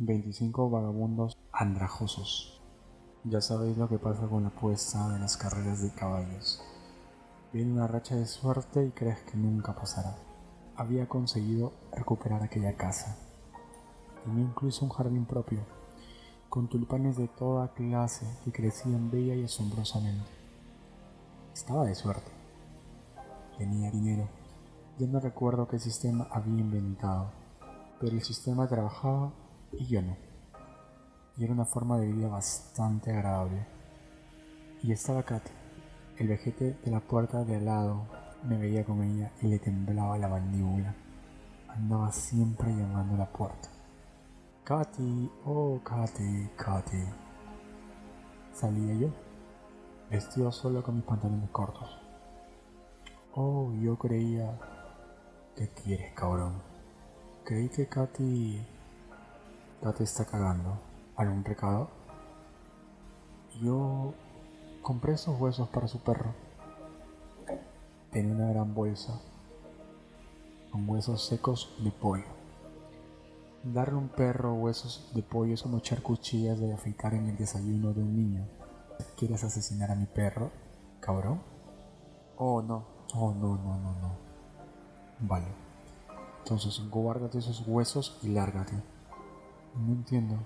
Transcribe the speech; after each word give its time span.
25 0.00 0.70
vagabundos 0.70 1.36
andrajosos. 1.50 2.60
Ya 3.24 3.40
sabéis 3.40 3.76
lo 3.76 3.88
que 3.88 3.98
pasa 3.98 4.28
con 4.28 4.44
la 4.44 4.50
apuesta 4.50 5.08
de 5.08 5.18
las 5.18 5.36
carreras 5.36 5.82
de 5.82 5.90
caballos. 5.92 6.62
Viene 7.52 7.72
una 7.72 7.88
racha 7.88 8.14
de 8.14 8.26
suerte 8.26 8.84
y 8.84 8.90
crees 8.92 9.18
que 9.22 9.36
nunca 9.36 9.74
pasará. 9.74 10.16
Había 10.76 11.08
conseguido 11.08 11.72
recuperar 11.90 12.44
aquella 12.44 12.76
casa. 12.76 13.16
Tenía 14.24 14.44
incluso 14.44 14.84
un 14.84 14.92
jardín 14.92 15.24
propio, 15.24 15.62
con 16.48 16.68
tulipanes 16.68 17.16
de 17.16 17.26
toda 17.26 17.74
clase 17.74 18.24
que 18.44 18.52
crecían 18.52 19.10
bella 19.10 19.34
y 19.34 19.42
asombrosamente. 19.42 20.30
Estaba 21.52 21.84
de 21.84 21.96
suerte. 21.96 22.30
Tenía 23.58 23.90
dinero. 23.90 24.28
Ya 24.96 25.08
no 25.08 25.18
recuerdo 25.18 25.66
qué 25.66 25.80
sistema 25.80 26.28
había 26.30 26.60
inventado, 26.60 27.32
pero 27.98 28.12
el 28.12 28.22
sistema 28.22 28.68
trabajaba 28.68 29.32
y 29.72 29.86
yo 29.86 30.02
no. 30.02 30.16
Y 31.36 31.44
era 31.44 31.52
una 31.52 31.64
forma 31.64 31.98
de 31.98 32.12
vida 32.12 32.28
bastante 32.28 33.12
agradable. 33.12 33.66
Y 34.82 34.92
estaba 34.92 35.22
Katy, 35.22 35.50
el 36.18 36.28
vejete 36.28 36.76
de 36.84 36.90
la 36.90 37.00
puerta 37.00 37.44
de 37.44 37.56
al 37.56 37.64
lado, 37.64 38.06
me 38.44 38.56
veía 38.56 38.84
con 38.84 39.02
ella 39.02 39.32
y 39.42 39.48
le 39.48 39.58
temblaba 39.58 40.18
la 40.18 40.28
mandíbula. 40.28 40.94
Andaba 41.68 42.10
siempre 42.12 42.70
llamando 42.70 43.14
a 43.14 43.18
la 43.18 43.32
puerta. 43.32 43.68
Katy, 44.64 45.30
oh 45.44 45.80
Katy, 45.82 46.50
Katy. 46.56 47.04
Salía 48.52 48.94
yo, 48.94 49.08
vestido 50.10 50.50
solo 50.50 50.82
con 50.82 50.96
mis 50.96 51.04
pantalones 51.04 51.50
cortos. 51.50 51.98
Oh, 53.34 53.72
yo 53.80 53.96
creía... 53.96 54.58
¿Qué 55.56 55.68
quieres, 55.68 56.12
cabrón? 56.12 56.62
Creí 57.44 57.68
que 57.68 57.86
Katy 57.88 58.60
ya 59.82 59.92
te 59.92 60.04
está 60.04 60.24
cagando. 60.24 60.78
¿Algún 61.16 61.44
recado? 61.44 61.88
Yo 63.60 64.14
compré 64.82 65.14
esos 65.14 65.38
huesos 65.40 65.68
para 65.68 65.88
su 65.88 66.00
perro. 66.00 66.32
Tenía 68.10 68.34
una 68.34 68.48
gran 68.48 68.74
bolsa 68.74 69.20
con 70.70 70.88
huesos 70.88 71.24
secos 71.24 71.74
de 71.78 71.90
pollo. 71.90 72.24
Darle 73.64 73.94
a 73.94 73.98
un 73.98 74.08
perro 74.08 74.54
huesos 74.54 75.10
de 75.14 75.22
pollo 75.22 75.54
es 75.54 75.62
como 75.62 75.78
echar 75.78 76.02
cuchillas 76.02 76.60
de 76.60 76.72
afeitar 76.72 77.14
en 77.14 77.28
el 77.28 77.36
desayuno 77.36 77.92
de 77.92 78.02
un 78.02 78.16
niño. 78.16 78.46
¿Quieres 79.16 79.44
asesinar 79.44 79.90
a 79.90 79.94
mi 79.94 80.06
perro, 80.06 80.50
cabrón? 81.00 81.42
Oh, 82.36 82.62
no. 82.62 82.84
Oh, 83.14 83.32
no, 83.32 83.56
no, 83.56 83.78
no, 83.78 83.92
no. 84.00 84.16
Vale. 85.20 85.46
Entonces, 86.38 86.80
guárdate 86.88 87.38
esos 87.38 87.64
huesos 87.66 88.18
y 88.22 88.28
lárgate. 88.28 88.74
No 89.76 89.92
entiendo. 89.92 90.36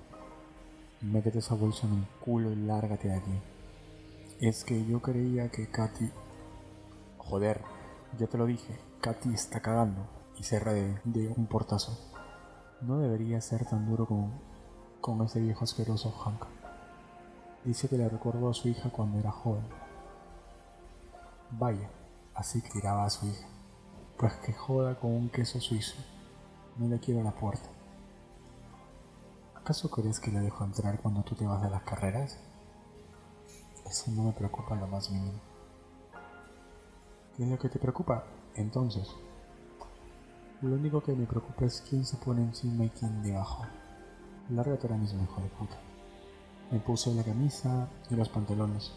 Métete 1.01 1.39
esa 1.39 1.55
bolsa 1.55 1.87
en 1.87 1.99
el 1.99 2.07
culo 2.25 2.53
y 2.53 2.57
lárgate 2.57 3.09
de 3.09 3.15
aquí. 3.15 3.39
Es 4.41 4.65
que 4.65 4.85
yo 4.87 5.01
creía 5.01 5.51
que 5.51 5.69
Katy... 5.69 6.11
Joder, 7.19 7.61
ya 8.19 8.27
te 8.27 8.37
lo 8.37 8.47
dije, 8.47 8.79
Katy 9.01 9.33
está 9.33 9.61
cagando 9.61 10.07
y 10.39 10.43
cerra 10.43 10.73
de, 10.73 11.35
un 11.37 11.47
portazo. 11.47 11.99
No 12.81 12.99
debería 12.99 13.41
ser 13.41 13.65
tan 13.65 13.89
duro 13.89 14.07
con, 14.07 14.33
con 15.01 15.23
ese 15.23 15.41
viejo 15.41 15.65
asqueroso 15.65 16.11
Hank. 16.11 16.45
Dice 17.65 17.89
que 17.89 17.97
le 17.97 18.09
recordó 18.09 18.51
a 18.51 18.55
su 18.55 18.69
hija 18.69 18.91
cuando 18.91 19.19
era 19.19 19.31
joven. 19.31 19.65
Vaya, 21.53 21.89
así 22.35 22.61
tiraba 22.61 23.05
a 23.05 23.11
su 23.11 23.27
hija. 23.27 23.47
Pues 24.19 24.33
que 24.35 24.53
joda 24.53 24.99
con 24.99 25.13
un 25.13 25.29
queso 25.29 25.61
suizo. 25.61 25.97
No 26.77 26.89
le 26.89 26.99
quiero 26.99 27.23
la 27.23 27.33
puerta. 27.33 27.69
¿Acaso 29.63 29.89
crees 29.93 30.19
que 30.19 30.33
le 30.33 30.41
dejo 30.41 30.65
entrar 30.65 30.99
cuando 31.01 31.23
tú 31.23 31.37
te 31.37 31.47
vas 31.47 31.63
de 31.63 31.71
las 31.71 31.85
carreras? 31.85 32.37
Eso 33.89 34.11
no 34.11 34.25
me 34.25 34.33
preocupa 34.33 34.75
lo 34.75 34.89
más 34.89 35.09
mínimo. 35.09 35.39
¿Qué 37.37 37.45
es 37.45 37.49
lo 37.49 37.57
que 37.57 37.69
te 37.69 37.79
preocupa? 37.79 38.25
Entonces, 38.57 39.09
lo 40.63 40.75
único 40.75 41.01
que 41.01 41.13
me 41.13 41.27
preocupa 41.27 41.65
es 41.65 41.81
quién 41.89 42.05
se 42.05 42.17
pone 42.17 42.43
encima 42.43 42.87
y 42.87 42.89
quién 42.91 43.23
debajo. 43.23 43.65
Lárgate 44.51 44.89
ahora 44.89 44.99
mismo, 44.99 45.23
hijo 45.23 45.41
de 45.41 45.49
puta. 45.51 45.77
Me 46.73 46.81
puse 46.81 47.15
la 47.15 47.23
camisa 47.23 47.89
y 48.11 48.17
los 48.17 48.29
pantalones, 48.31 48.91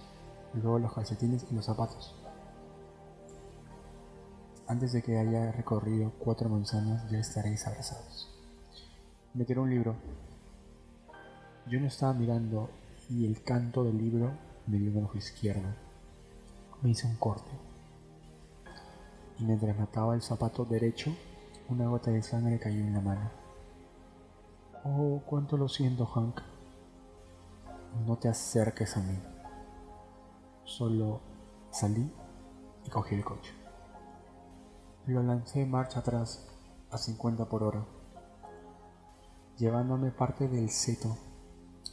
luego 0.56 0.79
los 0.79 0.94
calcetines 0.94 1.45
y 1.51 1.53
los 1.53 1.66
zapatos. 1.66 2.16
Antes 4.68 4.94
de 4.94 5.03
que 5.03 5.19
haya 5.19 5.51
recorrido 5.51 6.12
cuatro 6.18 6.50
manzanas 6.50 7.07
ya 7.12 7.19
estaréis 7.19 7.68
abrazados. 7.68 8.31
Meteré 9.35 9.59
un 9.59 9.69
libro 9.69 9.95
yo 11.67 11.79
no 11.79 11.87
estaba 11.87 12.13
mirando 12.13 12.69
y 13.09 13.25
el 13.25 13.41
canto 13.41 13.83
del 13.83 13.97
libro 13.97 14.31
me 14.67 14.77
dio 14.77 14.91
el 14.91 15.03
ojo 15.03 15.17
izquierdo. 15.17 15.67
Me 16.81 16.91
hice 16.91 17.07
un 17.07 17.15
corte. 17.15 17.49
Y 19.39 19.43
mientras 19.45 19.77
mataba 19.77 20.13
el 20.13 20.21
zapato 20.21 20.65
derecho, 20.65 21.15
una 21.69 21.87
gota 21.87 22.11
de 22.11 22.21
sangre 22.21 22.59
cayó 22.59 22.79
en 22.79 22.93
la 22.93 23.01
mano. 23.01 23.31
Oh, 24.83 25.21
cuánto 25.25 25.57
lo 25.57 25.67
siento, 25.67 26.05
Hank. 26.05 26.41
No 28.05 28.17
te 28.17 28.29
acerques 28.29 28.95
a 28.97 29.01
mí. 29.01 29.17
Solo 30.63 31.21
salí 31.71 32.11
y 32.85 32.89
cogí 32.89 33.15
el 33.15 33.25
coche. 33.25 33.51
Lo 35.07 35.23
lancé 35.23 35.65
marcha 35.65 35.99
atrás 35.99 36.47
a 36.91 36.97
50 36.97 37.45
por 37.45 37.63
hora, 37.63 37.85
llevándome 39.57 40.11
parte 40.11 40.47
del 40.47 40.69
seto 40.69 41.15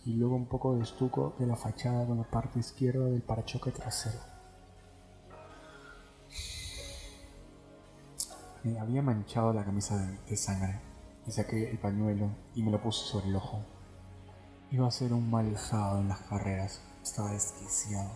y 0.05 0.15
luego 0.15 0.35
un 0.35 0.47
poco 0.47 0.75
de 0.75 0.83
estuco 0.83 1.35
de 1.39 1.47
la 1.47 1.57
fachada 1.57 2.07
con 2.07 2.19
la 2.19 2.25
parte 2.25 2.59
izquierda 2.59 3.05
del 3.07 3.23
parachoque 3.23 3.71
trasero. 3.71 4.19
Me 8.65 8.79
había 8.79 9.03
manchado 9.03 9.53
la 9.53 9.65
camisa 9.65 9.97
de, 10.29 10.37
sangre 10.37 10.81
y 11.27 11.33
saqué 11.33 11.71
el 11.71 11.79
pañuelo 11.79 12.31
y 12.55 12.63
me 12.63 12.71
lo 12.71 12.81
puse 12.81 13.05
sobre 13.05 13.29
el 13.29 13.37
ojo. 13.37 13.61
Iba 14.71 14.87
a 14.87 14.93
ser 14.93 15.13
un 15.13 15.31
mal 15.31 15.47
en 15.47 16.09
las 16.09 16.21
carreras, 16.29 16.81
estaba 17.03 17.33
desquiciado. 17.33 18.11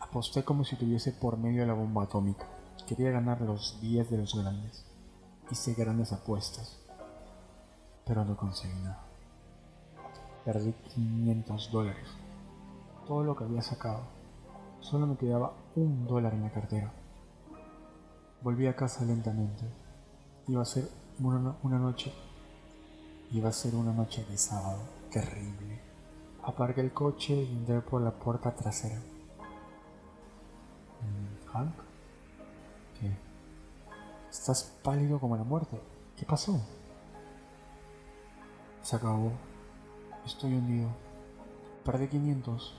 Aposté 0.00 0.44
como 0.44 0.64
si 0.64 0.76
tuviese 0.76 1.12
por 1.12 1.36
medio 1.36 1.66
la 1.66 1.74
bomba 1.74 2.04
atómica. 2.04 2.46
Quería 2.86 3.10
ganar 3.10 3.42
los 3.42 3.78
10 3.82 4.10
de 4.10 4.16
los 4.16 4.34
grandes. 4.34 4.86
Hice 5.50 5.74
grandes 5.74 6.12
apuestas, 6.12 6.78
pero 8.06 8.24
no 8.24 8.36
conseguí 8.36 8.74
nada. 8.80 9.07
Perdí 10.44 10.72
500 10.94 11.70
dólares. 11.70 12.08
Todo 13.06 13.24
lo 13.24 13.36
que 13.36 13.44
había 13.44 13.62
sacado. 13.62 14.02
Solo 14.80 15.06
me 15.06 15.16
quedaba 15.16 15.52
un 15.74 16.06
dólar 16.06 16.34
en 16.34 16.42
la 16.42 16.50
cartera. 16.50 16.92
Volví 18.42 18.66
a 18.66 18.76
casa 18.76 19.04
lentamente. 19.04 19.64
Iba 20.46 20.62
a 20.62 20.64
ser 20.64 20.88
una, 21.20 21.78
noche. 21.78 22.12
Iba 23.32 23.48
a 23.48 23.52
ser 23.52 23.74
una 23.74 23.92
noche 23.92 24.24
de 24.24 24.38
sábado. 24.38 24.78
Terrible. 25.10 25.80
Aparqué 26.44 26.80
el 26.80 26.92
coche 26.92 27.34
y 27.34 27.56
entré 27.56 27.80
por 27.80 28.00
la 28.00 28.12
puerta 28.12 28.54
trasera. 28.54 28.96
Mm, 31.02 31.50
¿Hank? 31.52 31.74
¿Qué? 33.00 33.16
Estás 34.30 34.78
pálido 34.82 35.18
como 35.18 35.36
la 35.36 35.44
muerte. 35.44 35.80
¿Qué 36.16 36.24
pasó? 36.24 36.60
Se 38.82 38.96
acabó. 38.96 39.32
Estoy 40.28 40.52
hundido. 40.52 40.90
Perdí 41.86 42.06
500. 42.06 42.74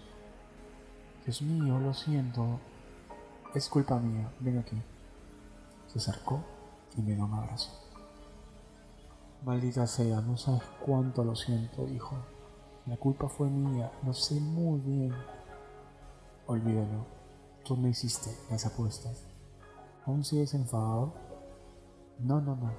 Dios 1.26 1.42
mío, 1.42 1.80
lo 1.80 1.96
siento. 1.96 2.60
Es 3.56 3.68
culpa 3.70 4.00
mía. 4.00 4.32
Ven 4.40 4.60
aquí. 4.60 4.80
Se 5.88 5.98
acercó 5.98 6.44
y 6.96 7.02
me 7.02 7.16
dio 7.16 7.26
un 7.26 7.34
abrazo. 7.34 7.72
Maldita 9.44 9.88
sea, 9.88 10.22
no 10.22 10.38
sabes 10.38 10.62
cuánto 10.86 11.24
lo 11.24 11.36
siento, 11.36 11.88
hijo. 11.88 12.18
La 12.86 12.98
culpa 12.98 13.28
fue 13.28 13.50
mía, 13.50 13.92
lo 14.06 14.14
sé 14.14 14.40
muy 14.40 14.80
bien. 14.82 15.16
Olvídalo, 16.46 17.08
tú 17.66 17.76
me 17.76 17.90
hiciste 17.90 18.30
las 18.52 18.68
apuestas. 18.68 19.26
¿Aún 20.06 20.24
sigues 20.24 20.54
enfadado? 20.54 21.16
No, 22.20 22.42
no, 22.42 22.56
no. 22.56 22.72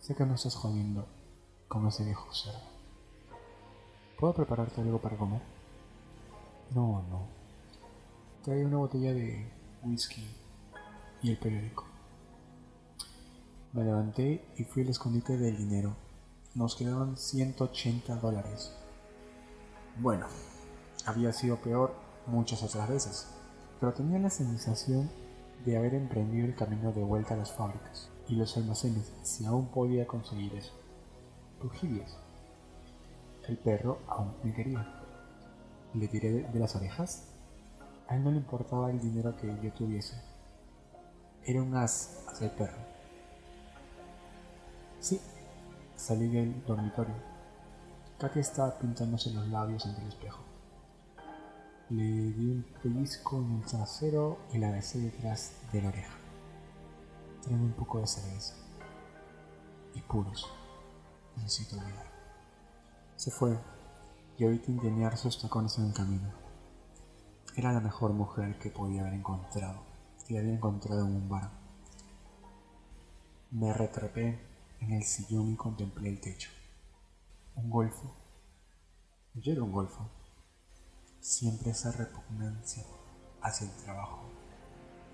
Sé 0.00 0.16
que 0.16 0.26
no 0.26 0.34
estás 0.34 0.56
jodiendo 0.56 1.06
con 1.68 1.86
ese 1.86 2.04
viejo 2.04 2.26
cerdo. 2.34 2.71
¿Puedo 4.22 4.34
prepararte 4.34 4.80
algo 4.80 5.00
para 5.00 5.16
comer? 5.16 5.40
No, 6.72 7.02
no. 7.10 7.26
Trae 8.44 8.64
una 8.64 8.76
botella 8.76 9.12
de 9.12 9.50
whisky 9.82 10.24
y 11.22 11.32
el 11.32 11.38
periódico. 11.38 11.86
Me 13.72 13.82
levanté 13.82 14.44
y 14.56 14.62
fui 14.62 14.84
al 14.84 14.90
escondite 14.90 15.36
del 15.36 15.56
dinero. 15.56 15.96
Nos 16.54 16.76
quedaban 16.76 17.16
180 17.16 18.14
dólares. 18.14 18.72
Bueno, 19.98 20.26
había 21.04 21.32
sido 21.32 21.56
peor 21.56 21.92
muchas 22.28 22.62
otras 22.62 22.88
veces, 22.88 23.26
pero 23.80 23.92
tenía 23.92 24.20
la 24.20 24.30
sensación 24.30 25.10
de 25.64 25.76
haber 25.76 25.94
emprendido 25.94 26.46
el 26.46 26.54
camino 26.54 26.92
de 26.92 27.02
vuelta 27.02 27.34
a 27.34 27.38
las 27.38 27.50
fábricas 27.50 28.08
y 28.28 28.36
los 28.36 28.56
almacenes 28.56 29.12
si 29.24 29.46
aún 29.46 29.66
podía 29.66 30.06
conseguir 30.06 30.54
eso. 30.54 30.74
El 33.48 33.58
perro 33.58 33.98
aún 34.06 34.34
me 34.44 34.54
quería. 34.54 34.86
Le 35.94 36.08
tiré 36.08 36.44
de 36.44 36.58
las 36.60 36.76
orejas. 36.76 37.28
A 38.08 38.16
él 38.16 38.22
no 38.22 38.30
le 38.30 38.36
importaba 38.36 38.90
el 38.90 39.00
dinero 39.00 39.36
que 39.36 39.48
yo 39.62 39.72
tuviese. 39.72 40.14
Era 41.44 41.62
un 41.62 41.74
as 41.74 42.24
hacia 42.28 42.46
el 42.46 42.52
perro. 42.52 42.78
Sí, 45.00 45.20
salí 45.96 46.28
del 46.28 46.64
dormitorio. 46.64 47.14
Katy 48.18 48.38
estaba 48.38 48.78
pintándose 48.78 49.32
los 49.32 49.48
labios 49.48 49.84
ante 49.86 50.00
el 50.02 50.08
espejo. 50.08 50.40
Le 51.90 52.04
di 52.04 52.46
un 52.46 52.64
pellizco 52.80 53.38
en 53.38 53.56
el 53.56 53.66
trasero 53.66 54.38
y 54.52 54.58
la 54.58 54.70
besé 54.70 55.00
detrás 55.00 55.54
de 55.72 55.82
la 55.82 55.88
oreja. 55.88 56.14
Tráeme 57.42 57.64
un 57.64 57.72
poco 57.72 57.98
de 57.98 58.06
cerveza. 58.06 58.54
Y 59.94 60.00
puros. 60.00 60.48
Necesito 61.36 61.76
olvidar. 61.76 62.11
Se 63.22 63.30
fue 63.30 63.56
y 64.36 64.44
oí 64.44 64.58
tintinear 64.58 65.16
sus 65.16 65.40
tacones 65.40 65.78
en 65.78 65.86
el 65.86 65.94
camino. 65.94 66.28
Era 67.54 67.70
la 67.70 67.78
mejor 67.78 68.12
mujer 68.12 68.58
que 68.58 68.68
podía 68.68 69.02
haber 69.02 69.14
encontrado 69.14 69.80
y 70.28 70.36
había 70.36 70.52
encontrado 70.52 71.06
en 71.06 71.14
un 71.14 71.28
bar. 71.28 71.48
Me 73.52 73.72
retrapé 73.72 74.40
en 74.80 74.90
el 74.90 75.04
sillón 75.04 75.52
y 75.52 75.54
contemplé 75.54 76.08
el 76.08 76.20
techo. 76.20 76.50
Un 77.54 77.70
golfo. 77.70 78.12
Yo 79.34 79.52
era 79.52 79.62
un 79.62 79.70
golfo. 79.70 80.10
Siempre 81.20 81.70
esa 81.70 81.92
repugnancia 81.92 82.82
hacia 83.40 83.68
el 83.68 83.72
trabajo. 83.84 84.18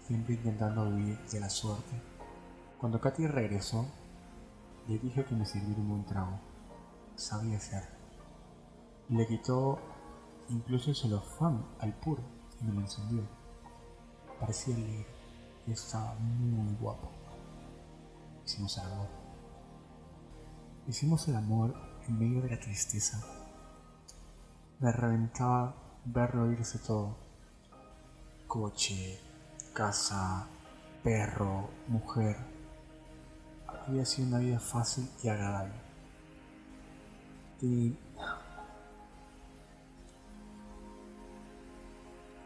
Siempre 0.07 0.37
intentando 0.37 0.89
huir 0.89 1.19
de 1.31 1.41
la 1.41 1.51
suerte. 1.51 2.01
Cuando 2.81 3.03
Katy 3.03 3.27
regresó, 3.27 3.87
le 4.87 4.99
dije 4.99 5.27
que 5.27 5.35
me 5.35 5.45
sirviera 5.45 5.79
un 5.79 5.91
buen 5.91 6.07
trago. 6.07 6.41
Sabía 7.15 7.59
hacer. 7.59 7.98
Le 9.09 9.27
quitó 9.27 9.79
incluso 10.51 10.91
el 10.91 10.97
celofán 10.97 11.65
al 11.81 11.95
puro 11.95 12.23
y 12.61 12.65
me 12.65 12.75
lo 12.75 12.81
encendió. 12.81 13.23
Parecía 14.39 14.75
alegre 14.75 15.07
y 15.67 15.73
estaba 15.73 16.15
muy 16.15 16.75
guapo. 16.75 17.11
Hicimos 18.45 18.77
amor. 18.79 19.09
Hicimos 20.87 21.27
el 21.29 21.37
amor 21.37 21.75
en 22.07 22.19
medio 22.19 22.43
de 22.43 22.51
la 22.51 22.61
tristeza. 22.61 23.19
Me 24.79 24.93
reventaba 24.93 25.75
verlo 26.05 26.53
irse 26.53 26.79
todo. 26.79 27.17
Coche, 28.47 29.19
casa, 29.73 30.47
perro, 31.03 31.71
mujer. 31.89 32.37
Había 33.67 34.05
sido 34.05 34.29
una 34.29 34.39
vida 34.39 34.61
fácil 34.61 35.09
y 35.23 35.29
agradable. 35.29 35.75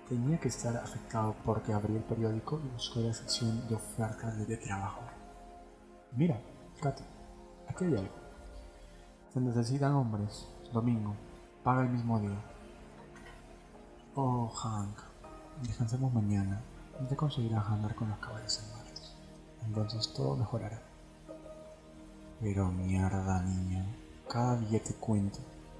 Tenía 0.08 0.38
que 0.38 0.48
estar 0.48 0.76
afectado 0.76 1.34
porque 1.44 1.72
abrí 1.72 1.96
el 1.96 2.02
periódico 2.02 2.60
y 2.64 2.68
buscó 2.68 3.00
la 3.00 3.14
sección 3.14 3.66
de 3.68 3.76
ofertas 3.76 4.46
de 4.46 4.56
trabajo. 4.56 5.00
Mira, 6.12 6.38
Katy, 6.80 7.04
aquí 7.68 7.84
hay 7.84 7.96
algo. 7.96 8.14
Se 9.32 9.40
necesitan 9.40 9.92
hombres. 9.92 10.46
Domingo. 10.72 11.14
Paga 11.64 11.82
el 11.82 11.90
mismo 11.90 12.18
día. 12.20 12.38
Oh, 14.14 14.48
Hank. 14.48 14.98
Descansemos 15.62 16.12
mañana. 16.12 16.60
Ya 17.08 17.16
conseguirás 17.16 17.66
andar 17.66 17.94
con 17.94 18.10
los 18.10 18.18
caballos 18.18 18.62
en 18.62 18.76
martes. 18.76 19.14
Entonces 19.64 20.12
todo 20.12 20.36
mejorará. 20.36 20.82
Pero 22.40 22.68
mierda, 22.68 23.42
niño. 23.42 23.84
Cada 24.28 24.56
día 24.56 24.82
te 24.82 24.94
cuento. 24.94 25.38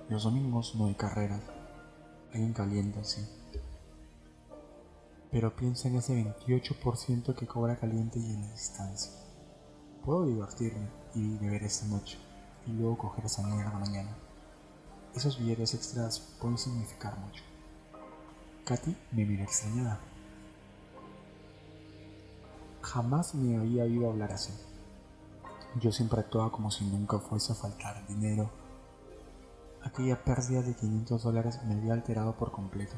Los 0.09 0.23
domingos 0.25 0.75
no 0.77 0.87
hay 0.87 0.95
carreras. 0.95 1.43
Hay 2.33 2.43
un 2.43 2.53
caliente, 2.53 3.05
sí. 3.05 3.27
Pero 5.33 5.57
piensa 5.57 5.89
en 5.89 5.97
ese 5.97 6.15
28% 6.15 7.35
que 7.35 7.47
cobra 7.47 7.77
caliente 7.77 8.21
y 8.21 8.35
en 8.35 8.43
la 8.43 8.53
distancia. 8.53 9.13
Puedo 10.05 10.27
divertirme 10.27 10.89
y 11.15 11.39
beber 11.39 11.65
esta 11.65 11.87
noche 11.87 12.19
y 12.67 12.73
luego 12.73 12.99
coger 12.99 13.25
esa 13.25 13.43
mierda 13.47 13.73
mañana. 13.79 14.11
Esos 15.15 15.39
billetes 15.39 15.75
extras 15.75 16.21
pueden 16.41 16.59
significar 16.59 17.19
mucho. 17.19 17.43
Katy 18.65 18.97
me 19.11 19.25
miró 19.25 19.43
extrañada. 19.43 19.99
Jamás 22.83 23.35
me 23.35 23.57
había 23.57 23.85
oído 23.85 24.11
hablar 24.11 24.33
así. 24.33 24.53
Yo 25.81 25.93
siempre 25.93 26.21
actuaba 26.21 26.53
como 26.53 26.71
si 26.71 26.85
nunca 26.85 27.19
fuese 27.19 27.53
a 27.53 27.57
faltar 27.57 28.07
dinero. 28.07 28.51
Aquella 29.83 30.23
pérdida 30.23 30.63
de 30.63 30.75
500 30.75 31.23
dólares 31.23 31.61
me 31.65 31.75
había 31.75 31.95
alterado 31.95 32.37
por 32.37 32.53
completo. 32.53 32.95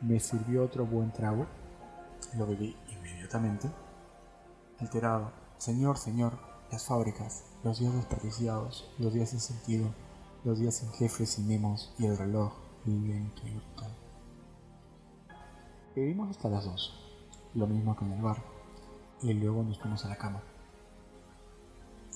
Me 0.00 0.20
sirvió 0.20 0.64
otro 0.64 0.86
buen 0.86 1.12
trago, 1.12 1.46
lo 2.36 2.46
bebí 2.46 2.76
inmediatamente. 2.88 3.68
Alterado, 4.78 5.32
señor, 5.58 5.98
señor, 5.98 6.38
las 6.70 6.84
fábricas, 6.84 7.44
los 7.64 7.80
días 7.80 7.94
desperdiciados, 7.94 8.88
los 8.98 9.12
días 9.12 9.30
sin 9.30 9.40
sentido, 9.40 9.88
los 10.44 10.58
días 10.58 10.76
sin 10.76 10.92
jefes 10.92 11.38
y 11.38 11.42
memos 11.42 11.92
y 11.98 12.06
el 12.06 12.16
reloj 12.16 12.52
lento 12.86 13.42
y 13.46 13.50
brutal. 13.50 13.90
Bebimos 15.94 16.30
hasta 16.30 16.48
las 16.48 16.64
dos, 16.64 16.94
lo 17.54 17.66
mismo 17.66 17.96
que 17.96 18.04
en 18.04 18.12
el 18.12 18.22
bar, 18.22 18.42
y 19.22 19.32
luego 19.34 19.62
nos 19.62 19.78
fuimos 19.78 20.04
a 20.04 20.08
la 20.08 20.16
cama. 20.16 20.40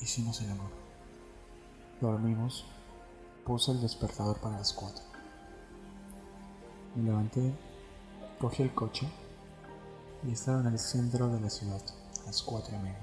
Hicimos 0.01 0.41
el 0.43 0.51
amor. 0.51 0.71
Dormimos, 2.01 2.65
puse 3.45 3.73
el 3.73 3.81
despertador 3.81 4.39
para 4.39 4.59
las 4.59 4.73
cuatro. 4.73 5.03
Me 6.95 7.03
levanté, 7.03 7.55
cogí 8.43 8.65
el 8.65 8.75
coche 8.75 9.09
y 10.27 10.33
estaba 10.33 10.63
en 10.63 10.67
el 10.67 10.79
centro 10.81 11.29
de 11.29 11.41
la 11.41 11.49
ciudad 11.49 11.81
a 12.23 12.27
las 12.27 12.43
cuatro 12.43 12.75
y 12.75 12.79
media. 12.81 12.99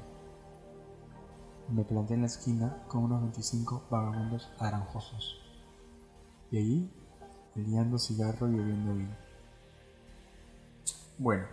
Me 1.69 1.85
planté 1.85 2.15
en 2.15 2.21
la 2.21 2.27
esquina 2.27 2.83
con 2.89 3.05
unos 3.05 3.21
25 3.21 3.87
vagabundos 3.89 4.49
naranjosos. 4.59 5.39
Y 6.51 6.57
allí, 6.57 6.93
liando 7.55 7.97
cigarro 7.97 8.49
y 8.49 8.55
bebiendo 8.55 8.93
vino. 8.95 9.15
Bueno, 11.17 11.45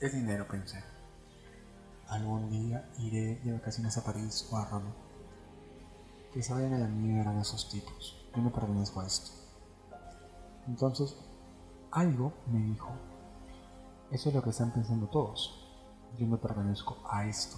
es 0.00 0.14
dinero, 0.14 0.48
pensé. 0.48 0.82
Algún 2.08 2.48
día 2.48 2.88
iré 2.98 3.40
de 3.44 3.52
vacaciones 3.52 3.98
a 3.98 4.04
París 4.04 4.48
o 4.50 4.56
a 4.56 4.64
Roma. 4.64 4.94
Que 6.32 6.42
se 6.42 6.54
vayan 6.54 6.72
a 6.72 6.78
la 6.78 6.88
mierda 6.88 7.38
esos 7.42 7.68
tipos. 7.68 8.24
Yo 8.34 8.40
me 8.40 8.50
pertenezco 8.50 9.02
a 9.02 9.06
esto. 9.06 9.32
Entonces, 10.66 11.14
algo 11.92 12.32
me 12.50 12.58
dijo. 12.58 12.90
Eso 14.10 14.28
es 14.28 14.34
lo 14.34 14.42
que 14.42 14.50
están 14.50 14.72
pensando 14.72 15.06
todos. 15.06 15.58
Yo 16.18 16.26
me 16.26 16.36
pertenezco 16.36 16.98
a 17.08 17.26
esto. 17.26 17.56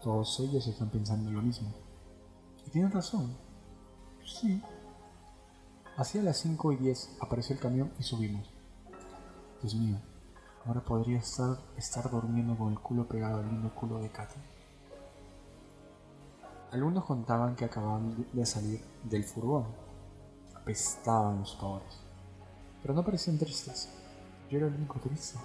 Todos 0.00 0.40
ellos 0.40 0.66
están 0.66 0.90
pensando 0.90 1.30
lo 1.30 1.42
mismo. 1.42 1.72
Y 2.66 2.70
tienen 2.70 2.90
razón. 2.90 3.36
Sí. 4.24 4.62
Hacia 5.96 6.22
las 6.22 6.38
5 6.38 6.72
y 6.72 6.76
10 6.76 7.18
apareció 7.20 7.54
el 7.54 7.60
camión 7.60 7.92
y 7.98 8.02
subimos. 8.02 8.50
Dios 9.60 9.74
mío, 9.76 9.96
ahora 10.66 10.80
podría 10.84 11.18
estar, 11.18 11.58
estar 11.76 12.10
durmiendo 12.10 12.56
con 12.56 12.72
el 12.72 12.80
culo 12.80 13.06
pegado 13.06 13.38
al 13.38 13.48
lindo 13.48 13.72
culo 13.74 13.98
de 13.98 14.10
Katy. 14.10 14.40
Algunos 16.72 17.04
contaban 17.04 17.54
que 17.54 17.64
acababan 17.64 18.26
de 18.32 18.44
salir 18.44 18.84
del 19.04 19.22
furgón. 19.22 19.66
Apestaban 20.56 21.40
los 21.40 21.54
pobres. 21.54 22.03
Pero 22.84 22.92
no 22.92 23.02
parecían 23.02 23.38
tristes. 23.38 23.88
Yo 24.50 24.58
era 24.58 24.66
el 24.66 24.74
único 24.74 25.00
triste. 25.00 25.38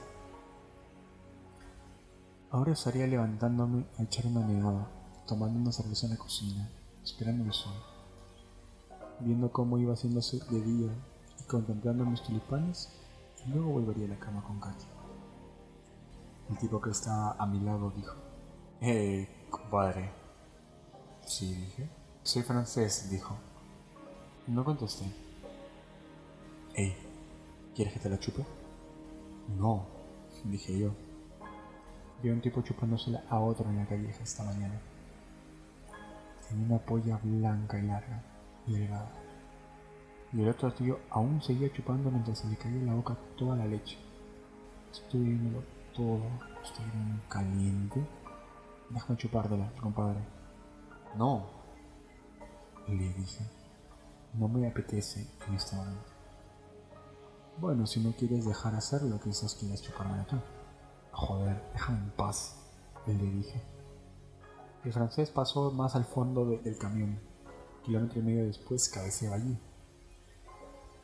Ahora 2.52 2.74
estaría 2.74 3.08
levantándome 3.08 3.86
a 3.98 4.04
echar 4.04 4.26
una 4.26 4.46
negada, 4.46 4.90
tomando 5.26 5.58
una 5.58 5.72
cerveza 5.72 6.08
en 6.08 6.14
la 6.14 6.18
cocina, 6.18 6.70
esperando 7.02 7.46
el 7.46 7.54
sol, 7.54 7.82
viendo 9.22 9.54
cómo 9.54 9.78
iba 9.78 9.94
haciéndose 9.94 10.40
de 10.52 10.62
día 10.62 10.92
y 11.40 11.44
contemplando 11.44 12.06
mis 12.06 12.22
tulipanes, 12.24 12.90
y 13.46 13.52
luego 13.52 13.72
volvería 13.72 14.08
a 14.08 14.10
la 14.10 14.20
cama 14.20 14.44
con 14.44 14.60
Katy. 14.60 14.86
El 16.50 16.58
tipo 16.58 16.82
que 16.82 16.90
estaba 16.90 17.38
a 17.40 17.46
mi 17.46 17.62
lado 17.62 17.94
dijo, 17.96 18.16
¡Eh, 18.82 19.48
compadre! 19.50 20.12
Sí, 21.26 21.54
dije. 21.54 21.90
Soy 22.24 22.42
francés, 22.42 23.10
dijo. 23.10 23.38
No 24.48 24.66
contesté. 24.66 25.06
¡Ey! 26.74 27.09
¿Quieres 27.80 27.94
que 27.94 28.02
te 28.02 28.10
la 28.10 28.20
chupe? 28.20 28.44
No, 29.58 29.86
dije 30.44 30.78
yo. 30.78 30.92
Vi 32.22 32.30
a 32.30 32.34
un 32.34 32.42
tipo 32.42 32.62
chupándosela 32.62 33.24
a 33.30 33.40
otro 33.40 33.70
en 33.70 33.78
la 33.78 33.86
calleja 33.86 34.22
esta 34.22 34.44
mañana. 34.44 34.78
Tenía 36.46 36.66
una 36.66 36.80
polla 36.80 37.18
blanca 37.24 37.80
y 37.80 37.84
larga 37.84 38.22
y 38.68 38.74
delgada. 38.74 39.10
Y 40.34 40.42
el 40.42 40.50
otro 40.50 40.74
tío 40.74 41.00
aún 41.10 41.42
seguía 41.42 41.72
chupando 41.72 42.12
mientras 42.12 42.40
se 42.40 42.50
le 42.50 42.58
caía 42.58 42.76
en 42.76 42.88
la 42.88 42.96
boca 42.96 43.16
toda 43.38 43.56
la 43.56 43.66
leche. 43.66 43.98
Estoy 44.92 45.22
viéndolo 45.22 45.64
todo, 45.96 46.24
estoy 46.62 46.84
bien 46.84 47.22
caliente. 47.30 48.06
Déjame 48.90 49.18
chupártela, 49.18 49.72
compadre. 49.80 50.20
No, 51.16 51.48
le 52.90 53.14
dije. 53.14 53.46
No 54.34 54.50
me 54.50 54.68
apetece 54.68 55.26
en 55.48 55.56
este 55.56 55.78
momento. 55.78 56.09
Bueno, 57.60 57.86
si 57.86 58.00
no 58.00 58.14
quieres 58.14 58.46
dejar 58.46 58.74
hacer 58.76 59.02
lo 59.02 59.20
que 59.20 59.32
quizás 59.32 59.54
quieres 59.56 59.82
chuparme 59.82 60.24
tú. 60.30 60.38
Joder, 61.12 61.62
déjame 61.74 61.98
en 61.98 62.12
paz, 62.12 62.56
le 63.06 63.16
dije. 63.16 63.62
El 64.86 64.94
francés 64.94 65.30
pasó 65.30 65.70
más 65.70 65.94
al 65.96 66.06
fondo 66.06 66.46
del 66.46 66.78
camión. 66.78 67.20
Kilómetro 67.84 68.22
y 68.22 68.24
medio 68.24 68.46
después 68.46 68.88
cabeceaba 68.88 69.36
allí. 69.36 69.60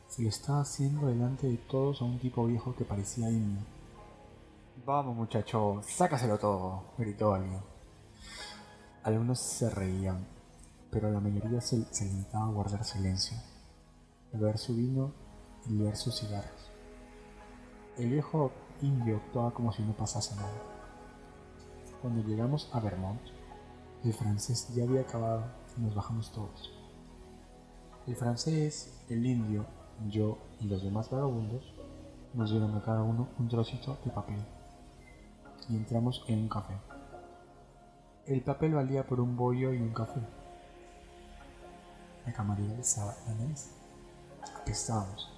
Se 0.08 0.22
lo 0.22 0.30
estaba 0.30 0.60
haciendo 0.60 1.08
delante 1.08 1.46
de 1.46 1.58
todos 1.58 2.00
a 2.00 2.06
un 2.06 2.18
tipo 2.18 2.46
viejo 2.46 2.74
que 2.74 2.86
parecía 2.86 3.28
indio. 3.28 3.62
Vamos 4.86 5.14
muchacho, 5.14 5.82
sácaselo 5.86 6.38
todo, 6.38 6.84
gritó 6.96 7.34
alguien. 7.34 7.60
Algunos 9.02 9.40
se 9.40 9.68
reían, 9.68 10.26
pero 10.90 11.10
la 11.10 11.20
mayoría 11.20 11.60
se, 11.60 11.84
se 11.92 12.06
limitaba 12.06 12.46
a 12.46 12.52
guardar 12.52 12.82
silencio, 12.82 13.36
beber 14.32 14.56
su 14.56 14.74
vino 14.74 15.25
y 15.68 15.74
leer 15.74 15.96
sus 15.96 16.18
cigarros. 16.18 16.70
El 17.96 18.10
viejo 18.10 18.52
indio 18.82 19.16
actuaba 19.16 19.52
como 19.52 19.72
si 19.72 19.82
no 19.82 19.92
pasase 19.92 20.36
nada. 20.36 20.52
Cuando 22.02 22.22
llegamos 22.22 22.68
a 22.72 22.80
Vermont, 22.80 23.20
el 24.04 24.12
francés 24.12 24.68
ya 24.74 24.84
había 24.84 25.00
acabado 25.00 25.44
y 25.76 25.80
nos 25.80 25.94
bajamos 25.94 26.30
todos. 26.32 26.72
El 28.06 28.14
francés, 28.16 29.04
el 29.08 29.24
indio, 29.26 29.66
yo 30.08 30.38
y 30.60 30.66
los 30.66 30.82
demás 30.82 31.10
vagabundos 31.10 31.74
nos 32.34 32.50
dieron 32.50 32.74
a 32.76 32.82
cada 32.82 33.02
uno 33.02 33.28
un 33.38 33.48
trocito 33.48 33.98
de 34.04 34.10
papel 34.10 34.44
y 35.68 35.76
entramos 35.76 36.24
en 36.28 36.40
un 36.40 36.48
café. 36.48 36.74
El 38.26 38.42
papel 38.42 38.74
valía 38.74 39.06
por 39.06 39.20
un 39.20 39.36
bollo 39.36 39.72
y 39.72 39.78
un 39.78 39.92
café. 39.92 40.20
La 42.24 42.32
camarera 42.32 42.78
estaba 42.78 43.14
en 43.28 43.48
la. 43.48 45.35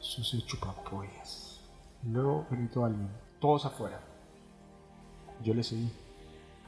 Sucio 0.00 0.40
chupapollas. 0.40 1.60
Luego 2.04 2.46
gritó 2.50 2.84
alguien, 2.84 3.10
todos 3.40 3.64
afuera. 3.66 4.00
Yo 5.42 5.54
le 5.54 5.62
seguí 5.62 5.92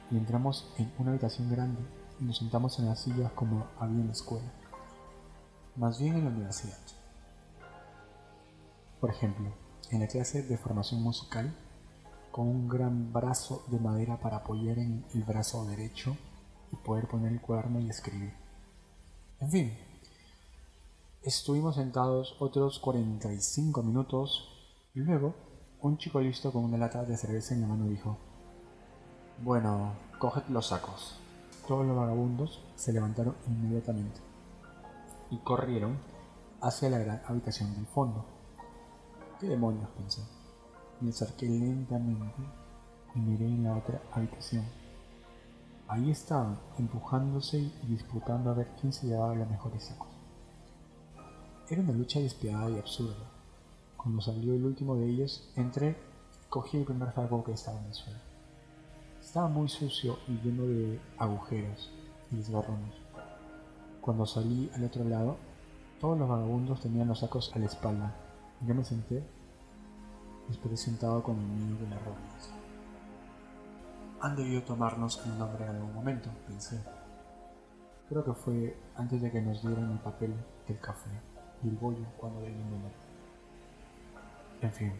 y 0.09 0.17
entramos 0.17 0.71
en 0.77 0.91
una 0.97 1.11
habitación 1.11 1.49
grande 1.49 1.81
y 2.19 2.25
nos 2.25 2.37
sentamos 2.37 2.77
en 2.79 2.87
las 2.87 2.99
sillas 2.99 3.31
como 3.33 3.67
había 3.79 4.01
en 4.01 4.07
la 4.07 4.13
escuela 4.13 4.51
más 5.75 5.99
bien 5.99 6.15
en 6.15 6.25
la 6.25 6.31
universidad. 6.31 6.77
Por 8.99 9.09
ejemplo, 9.09 9.51
en 9.89 10.01
la 10.01 10.07
clase 10.07 10.43
de 10.43 10.57
formación 10.57 11.01
musical, 11.01 11.53
con 12.31 12.47
un 12.47 12.67
gran 12.67 13.11
brazo 13.11 13.63
de 13.67 13.79
madera 13.79 14.17
para 14.19 14.37
apoyar 14.37 14.79
en 14.79 15.05
el 15.13 15.23
brazo 15.23 15.65
derecho 15.65 16.15
y 16.71 16.75
poder 16.77 17.07
poner 17.07 17.31
el 17.31 17.41
cuaderno 17.41 17.79
y 17.79 17.89
escribir. 17.89 18.33
En 19.39 19.49
fin, 19.49 19.77
estuvimos 21.23 21.75
sentados 21.75 22.35
otros 22.39 22.79
45 22.79 23.83
minutos 23.83 24.49
y 24.95 25.01
luego 25.01 25.35
un 25.79 25.97
chico 25.97 26.19
listo 26.19 26.51
con 26.51 26.63
una 26.63 26.79
lata 26.79 27.03
de 27.03 27.15
cerveza 27.15 27.53
en 27.53 27.61
la 27.61 27.67
mano 27.67 27.85
dijo, 27.85 28.17
bueno, 29.43 29.93
coged 30.17 30.47
los 30.49 30.67
sacos. 30.67 31.19
Todos 31.67 31.85
los 31.85 31.95
vagabundos 31.95 32.63
se 32.75 32.91
levantaron 32.91 33.35
inmediatamente 33.47 34.19
y 35.29 35.37
corrieron 35.37 35.99
hacia 36.59 36.89
la 36.89 36.97
gran 36.97 37.21
habitación 37.27 37.73
del 37.75 37.85
fondo. 37.85 38.25
¿Qué 39.39 39.47
demonios? 39.47 39.89
pensé. 39.91 40.21
Me 41.01 41.11
acerqué 41.11 41.47
lentamente 41.47 42.41
y 43.13 43.19
miré 43.19 43.45
en 43.45 43.63
la 43.63 43.77
otra 43.77 44.01
habitación. 44.11 44.65
Ahí 45.87 46.09
estaban, 46.09 46.59
empujándose 46.79 47.59
y 47.59 47.87
disputando 47.87 48.49
a 48.49 48.53
ver 48.53 48.71
quién 48.79 48.91
se 48.91 49.07
llevaba 49.07 49.35
los 49.35 49.49
mejores 49.49 49.83
sacos. 49.83 50.10
Era 51.71 51.83
una 51.83 51.93
lucha 51.93 52.19
despiadada 52.19 52.69
y 52.69 52.79
absurda. 52.79 53.31
Cuando 53.95 54.21
salió 54.21 54.53
el 54.53 54.65
último 54.65 54.97
de 54.97 55.09
ellos, 55.09 55.49
entré 55.55 55.95
cogí 56.49 56.75
el 56.75 56.83
primer 56.83 57.13
saco 57.13 57.45
que 57.45 57.53
estaba 57.53 57.79
en 57.79 57.85
el 57.85 57.93
suelo. 57.93 58.19
Estaba 59.21 59.47
muy 59.47 59.69
sucio 59.69 60.19
y 60.27 60.33
lleno 60.41 60.63
de 60.63 60.99
agujeros 61.17 61.89
y 62.29 62.35
desgarrones. 62.35 62.93
Cuando 64.01 64.25
salí 64.25 64.69
al 64.75 64.83
otro 64.83 65.05
lado, 65.05 65.37
todos 66.01 66.19
los 66.19 66.27
vagabundos 66.27 66.81
tenían 66.81 67.07
los 67.07 67.19
sacos 67.19 67.49
a 67.55 67.59
la 67.59 67.67
espalda. 67.67 68.13
Yo 68.67 68.75
me 68.75 68.83
senté 68.83 69.23
y 70.49 70.51
esperé 70.51 70.75
sentado 70.75 71.23
con 71.23 71.39
el 71.39 71.47
niño 71.55 71.77
de 71.77 71.89
las 71.89 72.03
rodillas. 72.03 72.49
Han 74.19 74.35
debido 74.35 74.61
tomarnos 74.63 75.21
el 75.25 75.39
nombre 75.39 75.63
en 75.63 75.69
algún 75.77 75.93
momento, 75.93 76.29
pensé. 76.45 76.83
Creo 78.09 78.25
que 78.25 78.33
fue 78.33 78.77
antes 78.97 79.21
de 79.21 79.31
que 79.31 79.41
nos 79.41 79.61
dieran 79.61 79.89
el 79.89 79.99
papel 79.99 80.35
del 80.67 80.77
café 80.77 81.30
bollo 81.69 82.05
cuando 82.17 82.41
di 82.41 82.47
el 82.47 82.57
número. 82.57 82.95
En 84.61 84.71
fin, 84.71 84.93